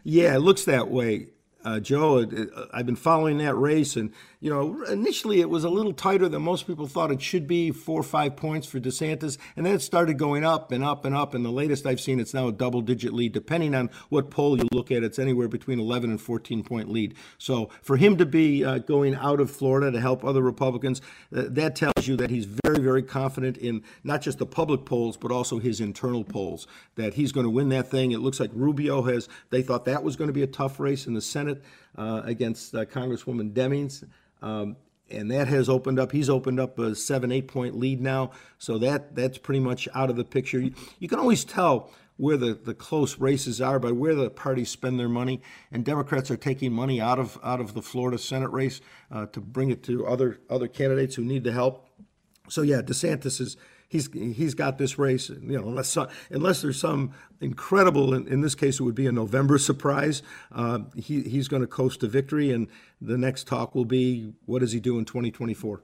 Yeah, 0.04 0.34
it 0.34 0.38
looks 0.38 0.64
that 0.64 0.88
way, 0.88 1.26
uh, 1.64 1.80
Joe. 1.80 2.18
It, 2.18 2.32
it, 2.32 2.50
I've 2.72 2.86
been 2.86 2.96
following 2.96 3.38
that 3.38 3.54
race, 3.54 3.96
and 3.96 4.12
you 4.40 4.50
know, 4.50 4.82
initially 4.84 5.40
it 5.40 5.48
was 5.48 5.62
a 5.62 5.68
little 5.68 5.92
tighter 5.92 6.28
than 6.28 6.42
most 6.42 6.66
people 6.66 6.86
thought 6.86 7.12
it 7.12 7.22
should 7.22 7.46
be, 7.46 7.70
four 7.70 8.00
or 8.00 8.04
five 8.04 8.34
points 8.36 8.66
for 8.66 8.80
DeSantis, 8.80 9.38
and 9.56 9.64
then 9.64 9.74
it 9.74 9.82
started 9.82 10.18
going 10.18 10.44
up 10.44 10.72
and 10.72 10.82
up 10.82 11.04
and 11.04 11.14
up. 11.14 11.34
And 11.34 11.44
the 11.44 11.50
latest 11.50 11.86
I've 11.86 12.00
seen, 12.00 12.18
it's 12.18 12.34
now 12.34 12.48
a 12.48 12.52
double-digit 12.52 13.12
lead, 13.12 13.32
depending 13.32 13.74
on 13.74 13.90
what 14.08 14.30
poll 14.30 14.58
you 14.58 14.66
look 14.72 14.90
at. 14.90 15.04
It's 15.04 15.18
anywhere 15.18 15.48
between 15.48 15.78
11 15.78 16.10
and 16.10 16.20
14 16.20 16.64
point 16.64 16.90
lead. 16.90 17.14
So 17.38 17.70
for 17.82 17.96
him 17.96 18.16
to 18.16 18.26
be 18.26 18.64
uh, 18.64 18.78
going 18.78 19.14
out 19.14 19.40
of 19.40 19.50
Florida 19.50 19.92
to 19.92 20.00
help 20.00 20.24
other 20.24 20.42
Republicans, 20.42 21.00
uh, 21.34 21.44
that 21.48 21.76
tells 21.76 22.08
you 22.08 22.16
that 22.16 22.30
he's 22.30 22.46
very, 22.64 22.80
very 22.80 23.02
confident 23.02 23.56
in 23.58 23.82
not 24.02 24.22
just 24.22 24.38
the 24.38 24.46
public 24.46 24.84
polls 24.84 25.16
but 25.16 25.30
also 25.30 25.58
his 25.58 25.80
internal 25.80 26.24
polls. 26.24 26.66
That 26.96 27.14
he's 27.14 27.32
going 27.32 27.44
to 27.44 27.50
win 27.50 27.68
that 27.68 27.90
thing. 27.90 28.12
It 28.12 28.18
looks 28.18 28.40
like 28.40 28.50
Rubio 28.54 29.02
has. 29.02 29.28
They 29.50 29.62
thought 29.62 29.84
that 29.84 30.02
was 30.02 30.16
going 30.16 30.28
to 30.28 30.34
be 30.34 30.42
a 30.42 30.48
tough 30.48 30.80
race 30.80 31.06
in 31.06 31.14
the 31.14 31.20
Senate 31.20 31.51
uh, 31.96 32.22
against 32.24 32.74
uh, 32.74 32.84
Congresswoman 32.84 33.52
Demings. 33.52 34.04
Um, 34.40 34.76
and 35.10 35.30
that 35.30 35.48
has 35.48 35.68
opened 35.68 35.98
up. 35.98 36.12
He's 36.12 36.30
opened 36.30 36.58
up 36.58 36.78
a 36.78 36.94
seven, 36.94 37.32
eight 37.32 37.48
point 37.48 37.78
lead 37.78 38.00
now. 38.00 38.30
So 38.58 38.78
that 38.78 39.14
that's 39.14 39.38
pretty 39.38 39.60
much 39.60 39.88
out 39.94 40.10
of 40.10 40.16
the 40.16 40.24
picture. 40.24 40.58
You, 40.58 40.74
you 40.98 41.08
can 41.08 41.18
always 41.18 41.44
tell 41.44 41.90
where 42.16 42.36
the, 42.36 42.54
the 42.54 42.74
close 42.74 43.18
races 43.18 43.60
are, 43.60 43.78
by 43.78 43.90
where 43.90 44.14
the 44.14 44.30
parties 44.30 44.70
spend 44.70 45.00
their 45.00 45.08
money, 45.08 45.40
and 45.70 45.84
Democrats 45.84 46.30
are 46.30 46.36
taking 46.36 46.72
money 46.72 47.00
out 47.00 47.18
of 47.18 47.38
out 47.42 47.60
of 47.60 47.74
the 47.74 47.82
Florida 47.82 48.18
Senate 48.18 48.50
race 48.50 48.80
uh, 49.10 49.26
to 49.26 49.40
bring 49.40 49.70
it 49.70 49.82
to 49.84 50.06
other 50.06 50.40
other 50.48 50.68
candidates 50.68 51.14
who 51.16 51.24
need 51.24 51.44
the 51.44 51.52
help. 51.52 51.88
So 52.48 52.62
yeah, 52.62 52.82
DeSantis 52.82 53.40
is 53.40 53.56
he's 53.92 54.10
he's 54.12 54.54
got 54.54 54.78
this 54.78 54.98
race. 54.98 55.28
You 55.28 55.60
know, 55.60 55.68
unless 55.68 55.96
unless 56.30 56.62
there's 56.62 56.80
some 56.80 57.12
incredible, 57.40 58.14
in, 58.14 58.26
in 58.26 58.40
this 58.40 58.54
case, 58.54 58.80
it 58.80 58.82
would 58.82 58.94
be 58.94 59.06
a 59.06 59.12
November 59.12 59.58
surprise. 59.58 60.22
Uh, 60.50 60.80
he 60.96 61.22
he's 61.22 61.46
going 61.46 61.60
to 61.60 61.68
coast 61.68 62.00
to 62.00 62.06
victory, 62.06 62.50
and 62.50 62.68
the 63.00 63.18
next 63.18 63.46
talk 63.46 63.74
will 63.74 63.84
be 63.84 64.32
what 64.46 64.60
does 64.60 64.72
he 64.72 64.80
do 64.80 64.98
in 64.98 65.04
2024. 65.04 65.82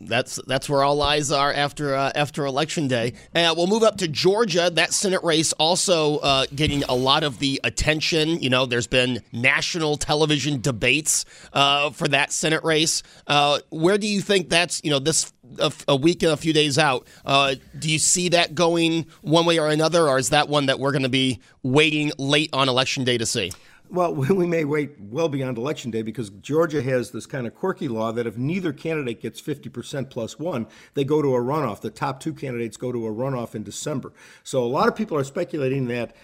That's 0.00 0.38
that's 0.46 0.68
where 0.68 0.84
all 0.84 1.02
eyes 1.02 1.32
are 1.32 1.52
after 1.52 1.94
uh, 1.94 2.12
after 2.14 2.46
election 2.46 2.86
day. 2.86 3.14
We'll 3.34 3.66
move 3.66 3.82
up 3.82 3.98
to 3.98 4.08
Georgia. 4.08 4.70
That 4.72 4.92
Senate 4.92 5.24
race 5.24 5.52
also 5.54 6.18
uh, 6.18 6.46
getting 6.54 6.84
a 6.84 6.94
lot 6.94 7.24
of 7.24 7.38
the 7.40 7.60
attention. 7.64 8.40
You 8.40 8.50
know, 8.50 8.66
there's 8.66 8.86
been 8.86 9.22
national 9.32 9.96
television 9.96 10.60
debates 10.60 11.24
uh, 11.52 11.90
for 11.90 12.06
that 12.08 12.32
Senate 12.32 12.62
race. 12.62 13.02
Uh, 13.26 13.58
where 13.70 13.98
do 13.98 14.06
you 14.06 14.20
think 14.20 14.50
that's 14.50 14.80
you 14.84 14.90
know 14.90 15.00
this 15.00 15.32
a, 15.58 15.72
a 15.88 15.96
week 15.96 16.22
and 16.22 16.32
a 16.32 16.36
few 16.36 16.52
days 16.52 16.78
out? 16.78 17.06
Uh, 17.24 17.56
do 17.78 17.90
you 17.90 17.98
see 17.98 18.28
that 18.30 18.54
going 18.54 19.06
one 19.22 19.46
way 19.46 19.58
or 19.58 19.68
another, 19.68 20.08
or 20.08 20.18
is 20.18 20.30
that 20.30 20.48
one 20.48 20.66
that 20.66 20.78
we're 20.78 20.92
going 20.92 21.02
to 21.02 21.08
be 21.08 21.40
waiting 21.62 22.12
late 22.18 22.50
on 22.52 22.68
election 22.68 23.04
day 23.04 23.18
to 23.18 23.26
see? 23.26 23.50
Well, 23.90 24.14
we 24.14 24.46
may 24.46 24.64
wait 24.64 24.92
well 25.00 25.28
beyond 25.28 25.58
election 25.58 25.90
day 25.90 26.02
because 26.02 26.30
Georgia 26.30 26.82
has 26.82 27.10
this 27.10 27.26
kind 27.26 27.46
of 27.46 27.54
quirky 27.54 27.88
law 27.88 28.12
that 28.12 28.26
if 28.26 28.36
neither 28.36 28.72
candidate 28.72 29.20
gets 29.20 29.40
50% 29.40 30.10
plus 30.10 30.38
one, 30.38 30.66
they 30.94 31.04
go 31.04 31.22
to 31.22 31.34
a 31.34 31.40
runoff. 31.40 31.80
The 31.80 31.90
top 31.90 32.20
two 32.20 32.32
candidates 32.32 32.76
go 32.76 32.92
to 32.92 33.06
a 33.06 33.10
runoff 33.10 33.54
in 33.54 33.62
December. 33.62 34.12
So 34.42 34.62
a 34.62 34.66
lot 34.66 34.88
of 34.88 34.96
people 34.96 35.16
are 35.16 35.24
speculating 35.24 35.86
that 35.88 36.14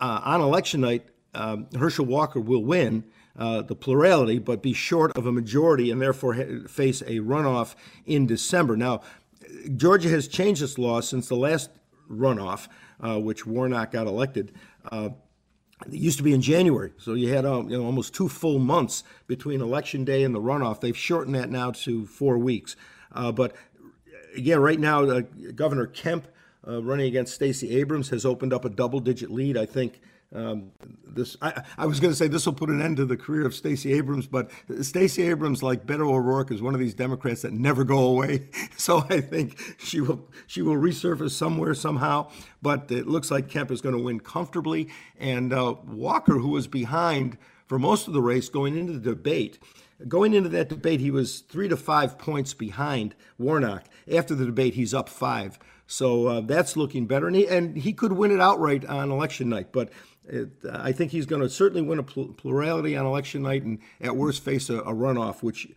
uh, 0.00 0.20
on 0.24 0.40
election 0.40 0.80
night, 0.80 1.06
um, 1.34 1.66
Herschel 1.78 2.06
Walker 2.06 2.40
will 2.40 2.64
win. 2.64 3.04
Uh, 3.34 3.62
the 3.62 3.74
plurality, 3.74 4.38
but 4.38 4.60
be 4.60 4.74
short 4.74 5.16
of 5.16 5.24
a 5.24 5.32
majority 5.32 5.90
and 5.90 6.02
therefore 6.02 6.34
ha- 6.34 6.68
face 6.68 7.00
a 7.00 7.20
runoff 7.20 7.74
in 8.04 8.26
December. 8.26 8.76
Now, 8.76 9.00
Georgia 9.74 10.10
has 10.10 10.28
changed 10.28 10.60
its 10.60 10.76
law 10.76 11.00
since 11.00 11.28
the 11.28 11.34
last 11.34 11.70
runoff, 12.10 12.68
uh, 13.00 13.18
which 13.18 13.46
Warnock 13.46 13.90
got 13.90 14.06
elected. 14.06 14.52
It 15.86 15.94
used 15.94 16.18
to 16.18 16.24
be 16.24 16.32
in 16.32 16.42
January, 16.42 16.92
so 16.98 17.14
you 17.14 17.32
had 17.32 17.44
um, 17.44 17.68
you 17.68 17.78
know, 17.78 17.84
almost 17.84 18.14
two 18.14 18.28
full 18.28 18.58
months 18.58 19.04
between 19.26 19.60
election 19.60 20.04
day 20.04 20.22
and 20.24 20.34
the 20.34 20.40
runoff. 20.40 20.80
They've 20.80 20.96
shortened 20.96 21.34
that 21.34 21.50
now 21.50 21.72
to 21.72 22.06
four 22.06 22.38
weeks. 22.38 22.76
Uh, 23.12 23.32
but 23.32 23.54
again, 24.36 24.60
right 24.60 24.78
now, 24.78 25.04
uh, 25.04 25.22
Governor 25.54 25.86
Kemp, 25.86 26.26
uh, 26.66 26.82
running 26.82 27.06
against 27.06 27.34
Stacey 27.34 27.76
Abrams, 27.76 28.10
has 28.10 28.24
opened 28.24 28.52
up 28.52 28.64
a 28.64 28.70
double-digit 28.70 29.30
lead. 29.30 29.56
I 29.56 29.66
think 29.66 30.00
um, 30.34 30.72
this 31.06 31.36
I, 31.42 31.62
I 31.76 31.86
was 31.86 32.00
going 32.00 32.12
to 32.12 32.16
say 32.16 32.26
this 32.26 32.46
will 32.46 32.54
put 32.54 32.70
an 32.70 32.80
end 32.80 32.96
to 32.96 33.04
the 33.04 33.16
career 33.16 33.46
of 33.46 33.54
Stacey 33.54 33.92
Abrams, 33.92 34.26
but 34.26 34.50
Stacey 34.80 35.22
Abrams, 35.24 35.62
like 35.62 35.86
Beto 35.86 36.10
O'Rourke, 36.10 36.50
is 36.50 36.62
one 36.62 36.74
of 36.74 36.80
these 36.80 36.94
Democrats 36.94 37.42
that 37.42 37.52
never 37.52 37.84
go 37.84 37.98
away. 37.98 38.48
So 38.76 39.04
I 39.10 39.20
think 39.20 39.58
she 39.78 40.00
will 40.00 40.28
she 40.46 40.60
will 40.60 40.74
resurface 40.74 41.32
somewhere 41.32 41.74
somehow. 41.74 42.30
But 42.62 42.90
it 42.90 43.06
looks 43.06 43.30
like 43.30 43.48
Kemp 43.48 43.70
is 43.70 43.80
going 43.80 43.94
to 43.94 44.02
win 44.02 44.18
comfortably, 44.18 44.88
and 45.18 45.52
uh, 45.52 45.74
Walker, 45.86 46.38
who 46.38 46.48
was 46.48 46.66
behind 46.66 47.38
for 47.66 47.78
most 47.78 48.08
of 48.08 48.12
the 48.12 48.20
race 48.20 48.48
going 48.48 48.76
into 48.76 48.94
the 48.94 49.14
debate. 49.14 49.58
Going 50.08 50.34
into 50.34 50.48
that 50.48 50.68
debate, 50.68 51.00
he 51.00 51.10
was 51.10 51.40
three 51.40 51.68
to 51.68 51.76
five 51.76 52.18
points 52.18 52.54
behind 52.54 53.14
Warnock. 53.38 53.84
After 54.12 54.34
the 54.34 54.46
debate, 54.46 54.74
he's 54.74 54.92
up 54.92 55.08
five. 55.08 55.58
So 55.86 56.26
uh, 56.26 56.40
that's 56.40 56.76
looking 56.76 57.06
better. 57.06 57.26
And 57.26 57.36
he, 57.36 57.46
and 57.46 57.76
he 57.76 57.92
could 57.92 58.12
win 58.12 58.30
it 58.30 58.40
outright 58.40 58.84
on 58.86 59.10
election 59.10 59.48
night. 59.48 59.72
But 59.72 59.90
it, 60.28 60.50
I 60.70 60.92
think 60.92 61.10
he's 61.12 61.26
going 61.26 61.42
to 61.42 61.50
certainly 61.50 61.82
win 61.82 61.98
a 61.98 62.02
plurality 62.02 62.96
on 62.96 63.06
election 63.06 63.42
night 63.42 63.62
and 63.62 63.78
at 64.00 64.16
worst 64.16 64.44
face 64.44 64.70
a, 64.70 64.78
a 64.78 64.92
runoff, 64.92 65.42
which 65.42 65.68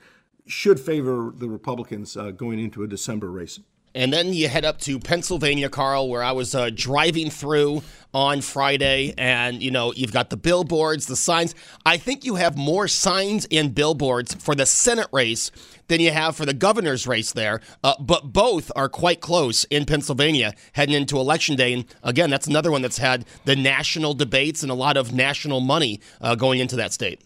should 0.46 0.80
favor 0.80 1.34
the 1.36 1.50
Republicans 1.50 2.16
uh, 2.16 2.32
going 2.32 2.60
into 2.60 2.84
a 2.84 2.88
December 2.88 3.32
race. 3.32 3.60
And 3.96 4.12
then 4.12 4.34
you 4.34 4.50
head 4.50 4.66
up 4.66 4.78
to 4.82 5.00
Pennsylvania, 5.00 5.70
Carl, 5.70 6.10
where 6.10 6.22
I 6.22 6.34
was 6.34 6.54
uh, 6.54 6.70
driving 6.70 7.30
through 7.30 7.82
on 8.14 8.42
Friday. 8.42 9.14
And, 9.18 9.64
you 9.64 9.72
know, 9.72 9.94
you've 9.94 10.12
got 10.12 10.30
the 10.30 10.38
billboards, 10.38 11.06
the 11.06 11.16
signs. 11.16 11.56
I 11.86 11.96
think 11.96 12.26
you 12.26 12.36
have 12.36 12.58
more 12.58 12.90
signs 12.90 13.48
and 13.50 13.74
billboards 13.74 14.36
for 14.36 14.54
the 14.54 14.66
Senate 14.66 15.08
race 15.14 15.50
than 15.88 16.02
you 16.02 16.12
have 16.12 16.36
for 16.36 16.46
the 16.46 16.54
governor's 16.54 17.08
race 17.08 17.32
there. 17.32 17.62
Uh, 17.86 17.94
but 18.00 18.34
both 18.34 18.70
are 18.76 18.90
quite 18.90 19.22
close 19.22 19.64
in 19.66 19.86
Pennsylvania 19.86 20.54
heading 20.74 20.96
into 20.96 21.18
election 21.18 21.56
day. 21.56 21.72
And 21.72 21.86
again, 22.04 22.30
that's 22.30 22.48
another 22.48 22.72
one 22.72 22.82
that's 22.82 22.98
had 22.98 23.26
the 23.46 23.56
national 23.56 24.14
debates 24.14 24.62
and 24.62 24.72
a 24.72 24.76
lot 24.76 24.98
of 24.98 25.14
national 25.14 25.62
money 25.62 26.02
uh, 26.20 26.36
going 26.36 26.60
into 26.60 26.76
that 26.76 26.92
state. 26.92 27.22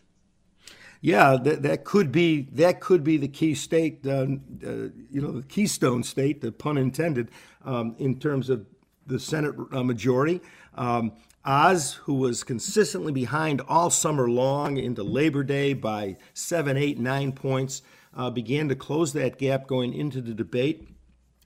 Yeah, 1.02 1.38
that, 1.44 1.64
that 1.64 1.86
could 1.86 2.12
be 2.12 2.50
that 2.54 2.82
could 2.82 3.04
be 3.06 3.16
the 3.18 3.30
key 3.30 3.56
state, 3.56 4.06
uh, 4.06 4.26
uh, 4.66 4.90
you 5.10 5.22
know, 5.22 5.32
the 5.32 5.46
keystone 5.48 6.04
state, 6.04 6.42
the 6.42 6.52
pun 6.52 6.78
intended, 6.78 7.32
um, 7.64 7.96
in 8.00 8.20
terms 8.20 8.50
of 8.50 8.66
the 9.08 9.20
Senate 9.20 9.56
uh, 9.72 9.84
majority. 9.84 10.42
Um, 10.76 11.14
Oz, 11.46 11.94
who 12.04 12.16
was 12.16 12.44
consistently 12.44 13.14
behind 13.14 13.62
all 13.68 13.90
summer 13.90 14.30
long 14.30 14.78
into 14.78 15.04
Labor 15.04 15.44
Day 15.44 15.74
by 15.74 16.18
seven, 16.34 16.76
eight, 16.76 17.00
nine 17.00 17.32
points, 17.32 17.82
uh, 18.16 18.30
began 18.30 18.68
to 18.68 18.76
close 18.76 19.14
that 19.14 19.38
gap 19.38 19.68
going 19.68 19.94
into 19.94 20.22
the 20.22 20.34
debate. 20.34 20.90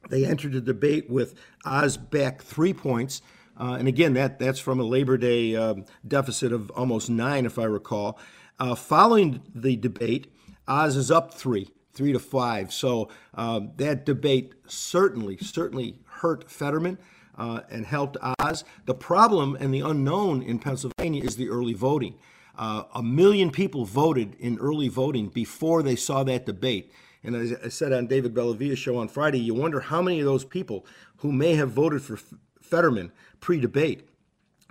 They 0.09 0.25
entered 0.25 0.53
the 0.53 0.61
debate 0.61 1.09
with 1.09 1.35
Oz 1.63 1.95
back 1.97 2.41
three 2.41 2.73
points. 2.73 3.21
Uh, 3.57 3.75
and 3.77 3.87
again, 3.87 4.13
that, 4.15 4.39
that's 4.39 4.59
from 4.59 4.79
a 4.79 4.83
Labor 4.83 5.15
Day 5.15 5.55
um, 5.55 5.85
deficit 6.05 6.51
of 6.51 6.71
almost 6.71 7.09
nine, 7.09 7.45
if 7.45 7.59
I 7.59 7.65
recall. 7.65 8.19
Uh, 8.59 8.75
following 8.75 9.41
the 9.53 9.75
debate, 9.75 10.27
Oz 10.67 10.95
is 10.95 11.11
up 11.11 11.33
three, 11.33 11.69
three 11.93 12.13
to 12.13 12.19
five. 12.19 12.71
So 12.73 13.09
um, 13.33 13.71
that 13.77 14.05
debate 14.05 14.53
certainly, 14.67 15.37
certainly 15.37 15.99
hurt 16.05 16.49
Fetterman. 16.49 16.97
Uh, 17.35 17.61
and 17.71 17.87
helped 17.87 18.15
Oz. 18.39 18.63
The 18.85 18.93
problem 18.93 19.57
and 19.59 19.73
the 19.73 19.79
unknown 19.79 20.43
in 20.43 20.59
Pennsylvania 20.59 21.23
is 21.23 21.35
the 21.35 21.49
early 21.49 21.73
voting. 21.73 22.13
Uh, 22.55 22.83
a 22.93 23.01
million 23.01 23.49
people 23.49 23.85
voted 23.85 24.35
in 24.39 24.59
early 24.59 24.87
voting 24.87 25.29
before 25.29 25.81
they 25.81 25.95
saw 25.95 26.23
that 26.23 26.45
debate. 26.45 26.91
And 27.23 27.35
as 27.35 27.53
I 27.65 27.69
said 27.69 27.93
on 27.93 28.07
David 28.07 28.33
Bellavia's 28.33 28.77
show 28.77 28.97
on 28.97 29.07
Friday, 29.07 29.39
you 29.39 29.53
wonder 29.53 29.79
how 29.79 30.01
many 30.01 30.19
of 30.19 30.25
those 30.25 30.45
people 30.45 30.85
who 31.17 31.31
may 31.31 31.55
have 31.55 31.71
voted 31.71 32.01
for 32.01 32.19
Fetterman 32.61 33.11
pre 33.39 33.59
debate 33.59 34.07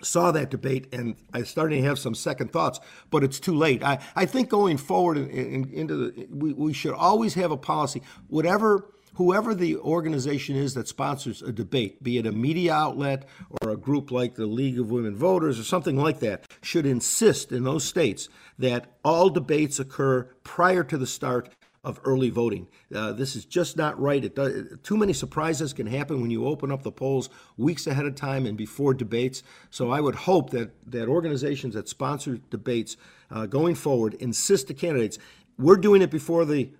saw 0.02 0.32
that 0.32 0.50
debate 0.50 0.92
and 0.92 1.16
I 1.32 1.42
started 1.42 1.76
to 1.76 1.82
have 1.82 1.98
some 1.98 2.14
second 2.14 2.52
thoughts, 2.52 2.80
but 3.10 3.24
it's 3.24 3.40
too 3.40 3.54
late. 3.54 3.82
I, 3.82 3.98
I 4.16 4.26
think 4.26 4.48
going 4.48 4.76
forward 4.76 5.16
in, 5.16 5.30
in, 5.30 5.70
into 5.72 5.96
the, 5.96 6.26
we, 6.30 6.52
we 6.52 6.72
should 6.72 6.94
always 6.94 7.34
have 7.34 7.50
a 7.50 7.56
policy, 7.56 8.02
whatever 8.28 8.88
whoever 9.14 9.54
the 9.54 9.76
organization 9.76 10.56
is 10.56 10.74
that 10.74 10.88
sponsors 10.88 11.42
a 11.42 11.52
debate, 11.52 12.02
be 12.02 12.18
it 12.18 12.26
a 12.26 12.32
media 12.32 12.72
outlet 12.72 13.26
or 13.60 13.70
a 13.70 13.76
group 13.76 14.10
like 14.10 14.34
the 14.34 14.46
League 14.46 14.78
of 14.78 14.90
Women 14.90 15.14
Voters 15.14 15.60
or 15.60 15.64
something 15.64 15.96
like 15.96 16.20
that, 16.20 16.46
should 16.62 16.86
insist 16.86 17.52
in 17.52 17.64
those 17.64 17.84
states 17.84 18.28
that 18.58 18.86
all 19.04 19.28
debates 19.28 19.78
occur 19.78 20.22
prior 20.44 20.82
to 20.84 20.96
the 20.96 21.06
start 21.06 21.50
of 21.84 22.00
early 22.04 22.30
voting. 22.30 22.68
Uh, 22.94 23.12
this 23.12 23.34
is 23.34 23.44
just 23.44 23.76
not 23.76 24.00
right. 24.00 24.24
It 24.24 24.36
does, 24.36 24.64
too 24.82 24.96
many 24.96 25.12
surprises 25.12 25.72
can 25.72 25.86
happen 25.86 26.20
when 26.20 26.30
you 26.30 26.46
open 26.46 26.70
up 26.70 26.82
the 26.82 26.92
polls 26.92 27.28
weeks 27.56 27.86
ahead 27.86 28.06
of 28.06 28.14
time 28.14 28.46
and 28.46 28.56
before 28.56 28.94
debates. 28.94 29.42
So 29.70 29.90
I 29.90 30.00
would 30.00 30.14
hope 30.14 30.50
that 30.50 30.70
that 30.90 31.08
organizations 31.08 31.74
that 31.74 31.88
sponsor 31.88 32.38
debates 32.50 32.96
uh, 33.30 33.46
going 33.46 33.74
forward 33.74 34.14
insist 34.14 34.68
to 34.68 34.74
candidates. 34.74 35.18
We're 35.58 35.76
doing 35.76 36.02
it 36.02 36.10
before 36.10 36.44
the 36.44 36.70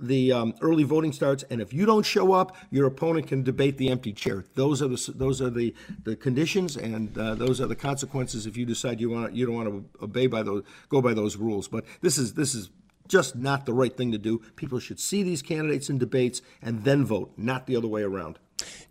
the 0.00 0.32
um, 0.32 0.54
early 0.60 0.84
voting 0.84 1.12
starts, 1.12 1.42
and 1.50 1.60
if 1.60 1.72
you 1.72 1.84
don't 1.84 2.06
show 2.06 2.32
up, 2.32 2.56
your 2.70 2.86
opponent 2.86 3.26
can 3.26 3.42
debate 3.42 3.78
the 3.78 3.88
empty 3.90 4.12
chair. 4.12 4.44
Those 4.54 4.80
are 4.80 4.86
the 4.86 5.12
those 5.14 5.42
are 5.42 5.50
the, 5.50 5.74
the 6.04 6.14
conditions, 6.14 6.76
and 6.76 7.16
uh, 7.18 7.34
those 7.34 7.60
are 7.60 7.66
the 7.66 7.74
consequences 7.74 8.46
if 8.46 8.56
you 8.56 8.64
decide 8.64 9.00
you 9.00 9.10
want 9.10 9.34
you 9.34 9.44
don't 9.44 9.56
want 9.56 9.68
to 9.68 10.04
obey 10.04 10.28
by 10.28 10.44
those 10.44 10.62
go 10.88 11.02
by 11.02 11.14
those 11.14 11.36
rules. 11.36 11.66
But 11.66 11.84
this 12.00 12.16
is 12.16 12.34
this 12.34 12.54
is 12.54 12.70
just 13.08 13.36
not 13.36 13.66
the 13.66 13.72
right 13.72 13.96
thing 13.96 14.12
to 14.12 14.18
do. 14.18 14.40
People 14.56 14.78
should 14.78 15.00
see 15.00 15.22
these 15.22 15.42
candidates 15.42 15.88
in 15.90 15.98
debates 15.98 16.42
and 16.62 16.84
then 16.84 17.04
vote, 17.04 17.32
not 17.36 17.66
the 17.66 17.76
other 17.76 17.88
way 17.88 18.02
around. 18.02 18.38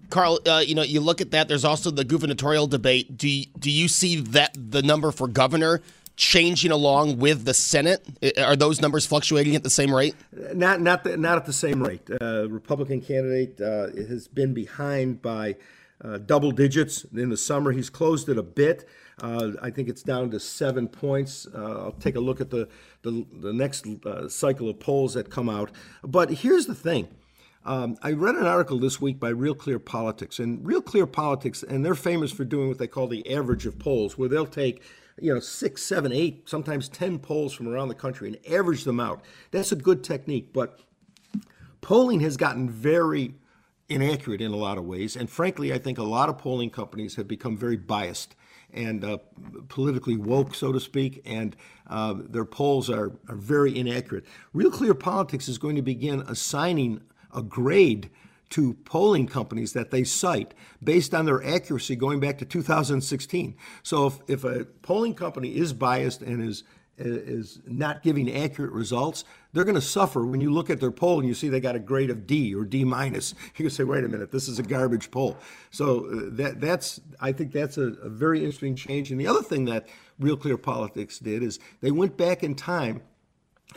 Carl, 0.10 0.40
uh, 0.48 0.64
you 0.66 0.76
know, 0.76 0.84
you 0.84 1.02
look 1.02 1.20
at 1.22 1.32
that. 1.32 1.48
There's 1.48 1.66
also 1.66 1.92
the 1.92 2.06
gubernatorial 2.06 2.68
debate. 2.68 3.18
Do 3.18 3.28
you, 3.28 3.46
do 3.60 3.70
you 3.70 3.88
see 3.88 4.22
that 4.22 4.56
the 4.56 4.82
number 4.82 5.12
for 5.12 5.28
governor 5.28 5.82
changing 6.16 6.72
along 6.72 7.18
with 7.20 7.46
the 7.46 7.54
Senate? 7.54 8.06
Are 8.38 8.56
those 8.56 8.82
numbers 8.82 9.06
fluctuating 9.06 9.56
at 9.56 9.64
the 9.64 9.70
same 9.70 9.94
rate? 9.94 10.16
Not 10.54 10.82
not 10.82 11.04
the, 11.04 11.16
not 11.18 11.38
at 11.38 11.46
the 11.46 11.54
same 11.54 11.82
rate. 11.84 12.10
Uh, 12.22 12.50
Republican 12.50 13.02
candidate 13.02 13.62
uh, 13.62 13.88
has 14.08 14.28
been 14.28 14.54
behind 14.54 15.22
by 15.22 15.56
uh, 16.04 16.18
double 16.18 16.52
digits 16.52 17.06
in 17.14 17.30
the 17.30 17.38
summer. 17.38 17.72
He's 17.72 17.90
closed 17.90 18.30
it 18.30 18.38
a 18.38 18.44
bit. 18.44 18.88
Uh, 19.22 19.52
I 19.62 19.72
think 19.72 19.90
it's 19.90 20.04
down 20.04 20.30
to 20.32 20.40
seven 20.40 20.88
points. 20.88 21.48
Uh, 21.54 21.86
I'll 21.86 21.96
take 22.00 22.16
a 22.16 22.20
look 22.20 22.40
at 22.40 22.52
the 22.52 22.68
the, 23.02 23.26
the 23.40 23.54
next 23.54 23.88
uh, 24.06 24.28
cycle 24.30 24.70
of 24.70 24.80
polls 24.80 25.14
that 25.16 25.30
come 25.30 25.50
out. 25.50 25.72
But 26.04 26.30
here's 26.30 26.68
the 26.68 26.76
thing. 26.76 27.08
Um, 27.66 27.98
I 28.02 28.14
read 28.14 28.36
an 28.36 28.46
article 28.46 28.80
this 28.80 29.02
week 29.02 29.20
by 29.20 29.30
Real 29.30 29.54
Clear 29.54 29.80
Politics, 29.80 30.40
and 30.40 30.66
Real 30.66 30.82
Clear 30.82 31.06
Politics, 31.06 31.64
and 31.64 31.84
they're 31.84 31.96
famous 31.96 32.32
for 32.32 32.46
doing 32.46 32.70
what 32.70 32.78
they 32.78 32.88
call 32.88 33.08
the 33.08 33.30
average 33.30 33.66
of 33.66 33.78
polls, 33.78 34.18
where 34.18 34.30
they'll 34.30 34.46
take 34.46 34.82
you 35.20 35.34
know 35.34 35.40
six, 35.40 35.84
seven, 35.84 36.12
eight, 36.12 36.48
sometimes 36.48 36.88
ten 36.88 37.18
polls 37.18 37.54
from 37.54 37.68
around 37.68 37.88
the 37.88 37.96
country 37.96 38.28
and 38.28 38.38
average 38.54 38.84
them 38.84 39.00
out. 39.00 39.22
That's 39.52 39.72
a 39.72 39.76
good 39.76 40.04
technique, 40.04 40.54
but 40.54 40.80
polling 41.82 42.20
has 42.20 42.38
gotten 42.38 42.70
very 42.70 43.34
inaccurate 43.90 44.42
in 44.42 44.52
a 44.52 44.58
lot 44.58 44.78
of 44.78 44.86
ways, 44.86 45.16
and 45.16 45.28
frankly, 45.28 45.74
I 45.74 45.80
think 45.80 45.98
a 45.98 46.04
lot 46.04 46.30
of 46.30 46.38
polling 46.38 46.70
companies 46.70 47.16
have 47.16 47.28
become 47.28 47.58
very 47.58 47.78
biased 47.78 48.36
and 48.74 49.04
uh, 49.04 49.18
politically 49.70 50.18
woke, 50.18 50.54
so 50.54 50.72
to 50.72 50.80
speak, 50.80 51.22
and 51.26 51.56
uh, 51.90 52.16
their 52.18 52.46
polls 52.46 52.90
are, 52.90 53.12
are 53.30 53.36
very 53.36 53.78
inaccurate. 53.78 54.26
Real 54.54 54.72
Clear 54.72 54.94
Politics 54.94 55.48
is 55.48 55.58
going 55.58 55.76
to 55.76 55.82
begin 55.82 56.22
assigning 56.28 57.02
a 57.34 57.42
grade 57.42 58.10
to 58.50 58.74
polling 58.86 59.28
companies 59.28 59.74
that 59.74 59.92
they 59.92 60.04
cite 60.04 60.54
based 60.84 61.14
on 61.14 61.26
their 61.26 61.44
accuracy 61.44 61.96
going 61.96 62.20
back 62.20 62.38
to 62.38 62.46
2016. 62.46 63.56
So 63.84 64.08
if, 64.08 64.20
if 64.28 64.44
a 64.44 64.66
polling 64.82 65.16
company 65.16 65.56
is 65.56 65.74
biased 65.74 66.22
and 66.22 66.42
is 66.42 66.64
is 66.98 67.60
not 67.66 68.02
giving 68.02 68.34
accurate 68.34 68.72
results, 68.72 69.24
they're 69.54 69.64
going 69.64 69.76
to 69.76 69.82
suffer 69.82 70.26
when 70.26 70.42
you 70.42 70.52
look 70.52 70.70
at 70.70 70.80
their 70.80 70.92
poll 70.92 71.20
and 71.20 71.28
you 71.28 71.34
see 71.34 71.50
they 71.50 71.60
got 71.60 71.76
a 71.76 71.80
grade 71.80 72.10
of 72.10 72.26
D 72.26 72.54
or 72.56 72.64
D 72.64 72.84
minus. 72.84 73.34
You 73.58 73.66
can 73.66 73.70
say, 73.70 73.84
wait 73.84 74.04
a 74.04 74.08
minute, 74.08 74.32
this 74.32 74.48
is 74.48 74.60
a 74.60 74.64
garbage 74.64 75.10
poll. 75.12 75.38
So 75.72 76.06
uh, 76.06 76.20
that 76.32 76.62
that's 76.62 77.00
I 77.20 77.32
think 77.32 77.52
that's 77.52 77.78
a, 77.78 77.94
a 78.02 78.10
very 78.10 78.40
interesting 78.40 78.76
change. 78.76 79.12
And 79.12 79.20
the 79.20 79.28
other 79.28 79.42
thing 79.42 79.66
that 79.66 79.88
Real 80.20 80.38
Clear 80.38 80.58
Politics 80.58 81.20
did 81.20 81.44
is 81.44 81.60
they 81.82 81.92
went 81.92 82.18
back 82.18 82.44
in 82.44 82.56
time 82.56 83.02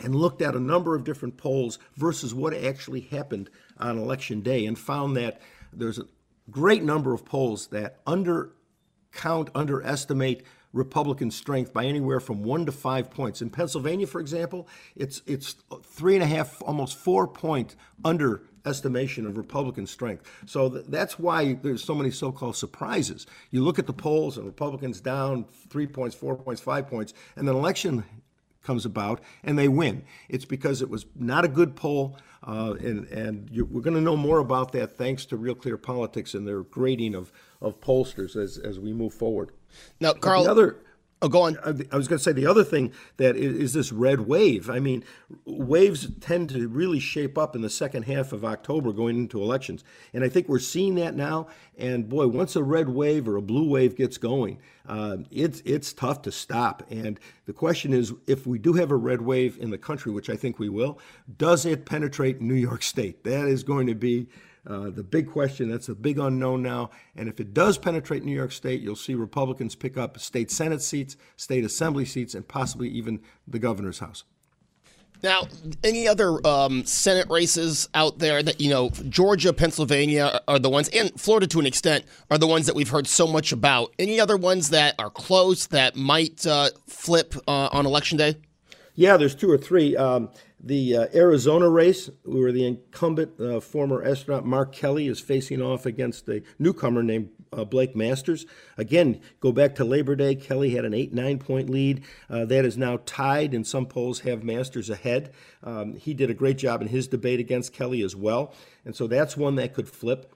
and 0.03 0.15
looked 0.15 0.41
at 0.41 0.55
a 0.55 0.59
number 0.59 0.95
of 0.95 1.03
different 1.03 1.37
polls 1.37 1.77
versus 1.95 2.33
what 2.33 2.53
actually 2.53 3.01
happened 3.01 3.49
on 3.77 3.97
election 3.97 4.41
day 4.41 4.65
and 4.65 4.77
found 4.77 5.15
that 5.17 5.41
there's 5.73 5.99
a 5.99 6.05
great 6.49 6.83
number 6.83 7.13
of 7.13 7.25
polls 7.25 7.67
that 7.67 8.03
undercount, 8.05 9.49
underestimate 9.53 10.43
Republican 10.73 11.31
strength 11.31 11.73
by 11.73 11.85
anywhere 11.85 12.19
from 12.19 12.43
one 12.43 12.65
to 12.65 12.71
five 12.71 13.09
points. 13.09 13.41
In 13.41 13.49
Pennsylvania, 13.49 14.07
for 14.07 14.21
example, 14.21 14.67
it's 14.95 15.21
it's 15.25 15.55
three 15.83 16.15
and 16.15 16.23
a 16.23 16.27
half, 16.27 16.61
almost 16.61 16.97
four 16.97 17.27
point 17.27 17.75
underestimation 18.05 19.25
of 19.25 19.37
Republican 19.37 19.85
strength. 19.85 20.23
So 20.45 20.69
th- 20.69 20.85
that's 20.87 21.19
why 21.19 21.53
there's 21.53 21.83
so 21.83 21.95
many 21.95 22.11
so-called 22.11 22.55
surprises. 22.55 23.27
You 23.49 23.63
look 23.63 23.79
at 23.79 23.87
the 23.87 23.93
polls 23.93 24.37
and 24.37 24.45
Republicans 24.45 25.01
down 25.01 25.45
three 25.69 25.87
points, 25.87 26.15
four 26.15 26.35
points, 26.35 26.61
five 26.61 26.87
points, 26.87 27.13
and 27.35 27.47
then 27.47 27.55
election 27.55 28.03
comes 28.63 28.85
about 28.85 29.21
and 29.43 29.57
they 29.57 29.67
win. 29.67 30.03
It's 30.29 30.45
because 30.45 30.81
it 30.81 30.89
was 30.89 31.05
not 31.15 31.43
a 31.43 31.47
good 31.47 31.75
poll, 31.75 32.17
uh, 32.47 32.75
and 32.79 33.07
and 33.07 33.49
you, 33.51 33.65
we're 33.65 33.81
going 33.81 33.95
to 33.95 34.01
know 34.01 34.15
more 34.15 34.39
about 34.39 34.71
that 34.71 34.97
thanks 34.97 35.25
to 35.25 35.37
Real 35.37 35.55
Clear 35.55 35.77
Politics 35.77 36.33
and 36.33 36.47
their 36.47 36.61
grading 36.61 37.15
of 37.15 37.31
of 37.59 37.81
pollsters 37.81 38.35
as 38.35 38.57
as 38.57 38.79
we 38.79 38.93
move 38.93 39.13
forward. 39.13 39.51
Now, 39.99 40.13
Carl. 40.13 40.43
The 40.43 40.51
other, 40.51 40.77
oh, 41.21 41.29
go 41.29 41.43
on. 41.43 41.57
I 41.63 41.95
was 41.95 42.07
going 42.07 42.17
to 42.17 42.23
say 42.23 42.31
the 42.31 42.45
other 42.45 42.63
thing 42.63 42.91
that 43.17 43.35
is, 43.35 43.55
is, 43.55 43.73
this 43.73 43.91
red 43.91 44.21
wave. 44.21 44.69
I 44.69 44.79
mean, 44.79 45.03
waves 45.45 46.07
tend 46.19 46.49
to 46.49 46.67
really 46.67 46.99
shape 46.99 47.37
up 47.37 47.55
in 47.55 47.61
the 47.61 47.69
second 47.69 48.03
half 48.03 48.33
of 48.33 48.43
October 48.43 48.91
going 48.91 49.17
into 49.17 49.41
elections. 49.41 49.83
And 50.13 50.23
I 50.23 50.29
think 50.29 50.47
we're 50.49 50.59
seeing 50.59 50.95
that 50.95 51.15
now. 51.15 51.47
And 51.77 52.09
boy, 52.09 52.27
once 52.27 52.55
a 52.55 52.63
red 52.63 52.89
wave 52.89 53.27
or 53.27 53.35
a 53.37 53.41
blue 53.41 53.69
wave 53.69 53.95
gets 53.95 54.17
going, 54.17 54.59
uh, 54.87 55.17
it's, 55.29 55.61
it's 55.65 55.93
tough 55.93 56.23
to 56.23 56.31
stop. 56.31 56.83
And 56.89 57.19
the 57.45 57.53
question 57.53 57.93
is 57.93 58.13
if 58.27 58.47
we 58.47 58.57
do 58.57 58.73
have 58.73 58.91
a 58.91 58.95
red 58.95 59.21
wave 59.21 59.57
in 59.59 59.69
the 59.69 59.77
country, 59.77 60.11
which 60.11 60.29
I 60.29 60.35
think 60.35 60.59
we 60.59 60.69
will, 60.69 60.99
does 61.37 61.65
it 61.65 61.85
penetrate 61.85 62.41
New 62.41 62.55
York 62.55 62.83
State? 62.83 63.23
That 63.23 63.47
is 63.47 63.63
going 63.63 63.87
to 63.87 63.95
be 63.95 64.27
uh, 64.67 64.89
the 64.91 65.03
big 65.03 65.29
question, 65.29 65.69
that's 65.69 65.89
a 65.89 65.95
big 65.95 66.19
unknown 66.19 66.61
now. 66.61 66.91
And 67.15 67.27
if 67.27 67.39
it 67.39 67.53
does 67.53 67.77
penetrate 67.77 68.23
New 68.23 68.35
York 68.35 68.51
State, 68.51 68.81
you'll 68.81 68.95
see 68.95 69.15
Republicans 69.15 69.75
pick 69.75 69.97
up 69.97 70.19
state 70.19 70.51
Senate 70.51 70.81
seats, 70.81 71.17
state 71.35 71.63
Assembly 71.63 72.05
seats, 72.05 72.35
and 72.35 72.47
possibly 72.47 72.89
even 72.89 73.21
the 73.47 73.59
governor's 73.59 73.99
house. 73.99 74.23
Now, 75.23 75.47
any 75.83 76.07
other 76.07 76.45
um, 76.47 76.83
Senate 76.85 77.27
races 77.29 77.87
out 77.93 78.17
there 78.17 78.41
that, 78.41 78.59
you 78.59 78.69
know, 78.69 78.89
Georgia, 79.09 79.53
Pennsylvania 79.53 80.41
are 80.47 80.57
the 80.57 80.69
ones, 80.69 80.89
and 80.89 81.11
Florida 81.19 81.45
to 81.47 81.59
an 81.59 81.67
extent, 81.67 82.05
are 82.31 82.39
the 82.39 82.47
ones 82.47 82.65
that 82.65 82.75
we've 82.75 82.89
heard 82.89 83.05
so 83.07 83.27
much 83.27 83.51
about. 83.51 83.93
Any 83.99 84.19
other 84.19 84.35
ones 84.35 84.71
that 84.71 84.95
are 84.97 85.11
close 85.11 85.67
that 85.67 85.95
might 85.95 86.45
uh, 86.47 86.71
flip 86.87 87.35
uh, 87.47 87.69
on 87.71 87.85
election 87.85 88.17
day? 88.17 88.35
Yeah, 88.95 89.17
there's 89.17 89.35
two 89.35 89.49
or 89.49 89.57
three. 89.57 89.95
Um, 89.95 90.29
the 90.63 90.95
uh, 90.95 91.07
Arizona 91.13 91.67
race, 91.69 92.09
where 92.23 92.51
the 92.51 92.65
incumbent 92.65 93.39
uh, 93.39 93.59
former 93.59 94.03
astronaut 94.03 94.45
Mark 94.45 94.73
Kelly 94.73 95.07
is 95.07 95.19
facing 95.19 95.61
off 95.61 95.85
against 95.85 96.29
a 96.29 96.43
newcomer 96.59 97.01
named 97.01 97.29
uh, 97.51 97.65
Blake 97.65 97.95
Masters. 97.95 98.45
Again, 98.77 99.21
go 99.39 99.51
back 99.51 99.75
to 99.75 99.83
Labor 99.83 100.15
Day. 100.15 100.35
Kelly 100.35 100.71
had 100.71 100.85
an 100.85 100.93
8 100.93 101.13
9 101.13 101.39
point 101.39 101.69
lead. 101.69 102.03
Uh, 102.29 102.45
that 102.45 102.63
is 102.63 102.77
now 102.77 102.99
tied, 103.05 103.53
and 103.53 103.65
some 103.65 103.87
polls 103.87 104.19
have 104.21 104.43
Masters 104.43 104.89
ahead. 104.89 105.33
Um, 105.63 105.95
he 105.95 106.13
did 106.13 106.29
a 106.29 106.35
great 106.35 106.57
job 106.57 106.81
in 106.81 106.87
his 106.87 107.07
debate 107.07 107.39
against 107.39 107.73
Kelly 107.73 108.01
as 108.03 108.15
well. 108.15 108.53
And 108.85 108.95
so 108.95 109.07
that's 109.07 109.35
one 109.35 109.55
that 109.55 109.73
could 109.73 109.89
flip. 109.89 110.33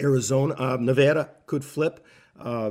Arizona, 0.00 0.54
uh, 0.56 0.76
Nevada 0.80 1.30
could 1.46 1.64
flip. 1.64 2.04
Uh, 2.40 2.70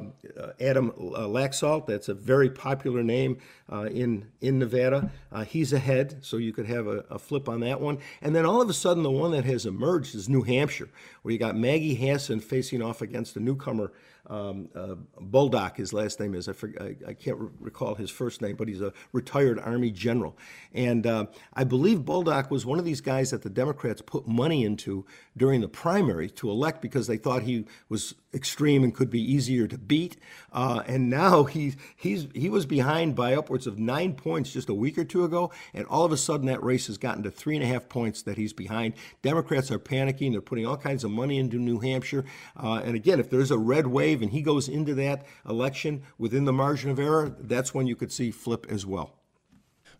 Adam 0.60 0.90
uh, 0.90 1.22
Laxalt, 1.22 1.86
that's 1.86 2.10
a 2.10 2.14
very 2.14 2.50
popular 2.50 3.04
name 3.04 3.38
uh, 3.72 3.84
in 3.84 4.28
in 4.42 4.58
Nevada. 4.58 5.12
Uh, 5.32 5.44
he's 5.46 5.72
ahead, 5.72 6.18
so 6.22 6.38
you 6.38 6.52
could 6.52 6.66
have 6.66 6.88
a, 6.88 7.06
a, 7.12 7.20
flip 7.20 7.48
on 7.48 7.60
that 7.62 7.80
one. 7.80 8.00
And 8.22 8.36
then 8.36 8.46
all 8.46 8.62
of 8.62 8.70
a 8.70 8.74
sudden, 8.74 9.04
the 9.04 9.12
one 9.12 9.32
that 9.32 9.46
has 9.46 9.66
emerged 9.66 10.16
is 10.16 10.28
New 10.28 10.42
Hampshire, 10.42 10.90
where 11.22 11.32
you 11.32 11.38
got 11.38 11.56
Maggie 11.56 11.96
Hassan 11.96 12.40
facing 12.40 12.82
off 12.82 13.02
against 13.02 13.38
a 13.38 13.40
newcomer 13.40 13.94
um, 14.28 14.70
uh, 14.76 14.96
Bolduc, 15.20 15.78
his 15.78 15.94
last 15.94 16.20
name 16.20 16.36
is. 16.36 16.48
I, 16.48 16.54
forget, 16.54 16.82
I, 16.82 16.96
I, 17.10 17.14
can't 17.14 17.38
re- 17.38 17.50
recall 17.60 17.96
his 17.96 18.10
first 18.10 18.42
name, 18.42 18.56
but 18.56 18.68
he's 18.68 18.82
a 18.82 18.94
retired 19.14 19.60
Army 19.60 19.92
general. 19.92 20.38
And 20.74 21.08
uh, 21.08 21.26
I 21.54 21.64
believe 21.64 22.00
Bolduc 22.00 22.50
was 22.50 22.66
one 22.66 22.78
of 22.80 22.86
these 22.86 23.02
guys 23.02 23.32
that 23.32 23.42
the 23.42 23.50
Democrats 23.50 24.02
put 24.02 24.28
money 24.28 24.64
into 24.64 25.06
during 25.36 25.62
the 25.62 25.68
primary 25.68 26.30
to 26.32 26.50
elect 26.50 26.82
because 26.82 27.08
they 27.08 27.18
thought 27.18 27.42
he 27.42 27.66
was 27.90 28.16
extreme 28.34 28.84
and 28.84 28.96
could 28.96 29.10
be 29.10 29.22
easier 29.22 29.68
to 29.68 29.78
beat. 29.78 30.18
Uh, 30.52 30.84
and 30.88 31.10
now 31.10 31.44
he, 31.44 31.76
he's, 31.96 32.28
he 32.34 32.50
was 32.50 32.66
behind 32.66 33.16
by 33.16 33.36
upwards 33.36 33.68
of 33.68 33.78
nine 33.78 34.14
points 34.14 34.52
just 34.52 34.70
a 34.70 34.74
week 34.74 34.98
or 34.98 35.04
two 35.04 35.24
ago. 35.24 35.52
And 35.74 35.86
all 35.88 36.06
of 36.06 36.12
a 36.12 36.18
sudden, 36.18 36.48
that 36.48 36.64
race 36.64 36.88
has 36.88 36.98
gotten 36.98 37.24
to 37.24 37.32
three 37.32 37.56
and 37.56 37.64
a 37.64 37.68
half 37.68 37.90
points 37.90 38.22
that 38.24 38.38
he's 38.38 38.54
behind. 38.54 38.94
Democrats 39.22 39.72
are 39.72 39.80
panicking. 39.80 40.32
They're 40.32 40.42
putting 40.42 40.66
all 40.66 40.78
kinds 40.78 41.04
of 41.04 41.12
money 41.12 41.38
into 41.38 41.58
New 41.58 41.80
Hampshire. 41.80 42.26
Uh, 42.56 42.82
and 42.84 42.96
again, 42.96 43.20
if 43.20 43.30
there's 43.30 43.52
a 43.52 43.58
red 43.58 43.88
wave, 43.88 44.22
and 44.22 44.32
he 44.32 44.42
goes 44.42 44.68
into 44.68 44.94
that 44.96 45.26
election 45.48 46.04
within 46.18 46.46
the 46.46 46.54
margin 46.54 46.90
of 46.90 47.00
error, 47.00 47.36
that's 47.40 47.74
when 47.74 47.88
you 47.88 47.96
could 47.96 48.12
see 48.12 48.32
flip 48.32 48.66
as 48.70 48.86
well. 48.86 49.18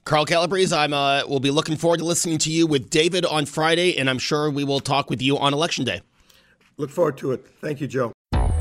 Carl 0.04 0.26
Calabrese, 0.26 0.76
I'm 0.76 0.94
uh, 0.94 1.24
will 1.28 1.40
be 1.40 1.52
looking 1.52 1.78
forward 1.78 1.98
to 1.98 2.06
listening 2.06 2.40
to 2.40 2.52
you 2.52 2.66
with 2.66 2.90
David 2.90 3.26
on 3.26 3.46
Friday, 3.46 3.98
and 3.98 4.10
I'm 4.10 4.18
sure 4.18 4.50
we 4.50 4.64
will 4.64 4.80
talk 4.80 5.10
with 5.10 5.22
you 5.22 5.38
on 5.38 5.54
election 5.54 5.86
day. 5.86 6.02
Look 6.78 6.90
forward 6.90 7.18
to 7.18 7.32
it. 7.34 7.46
Thank 7.62 7.82
you, 7.82 7.88
Joe. 7.88 8.12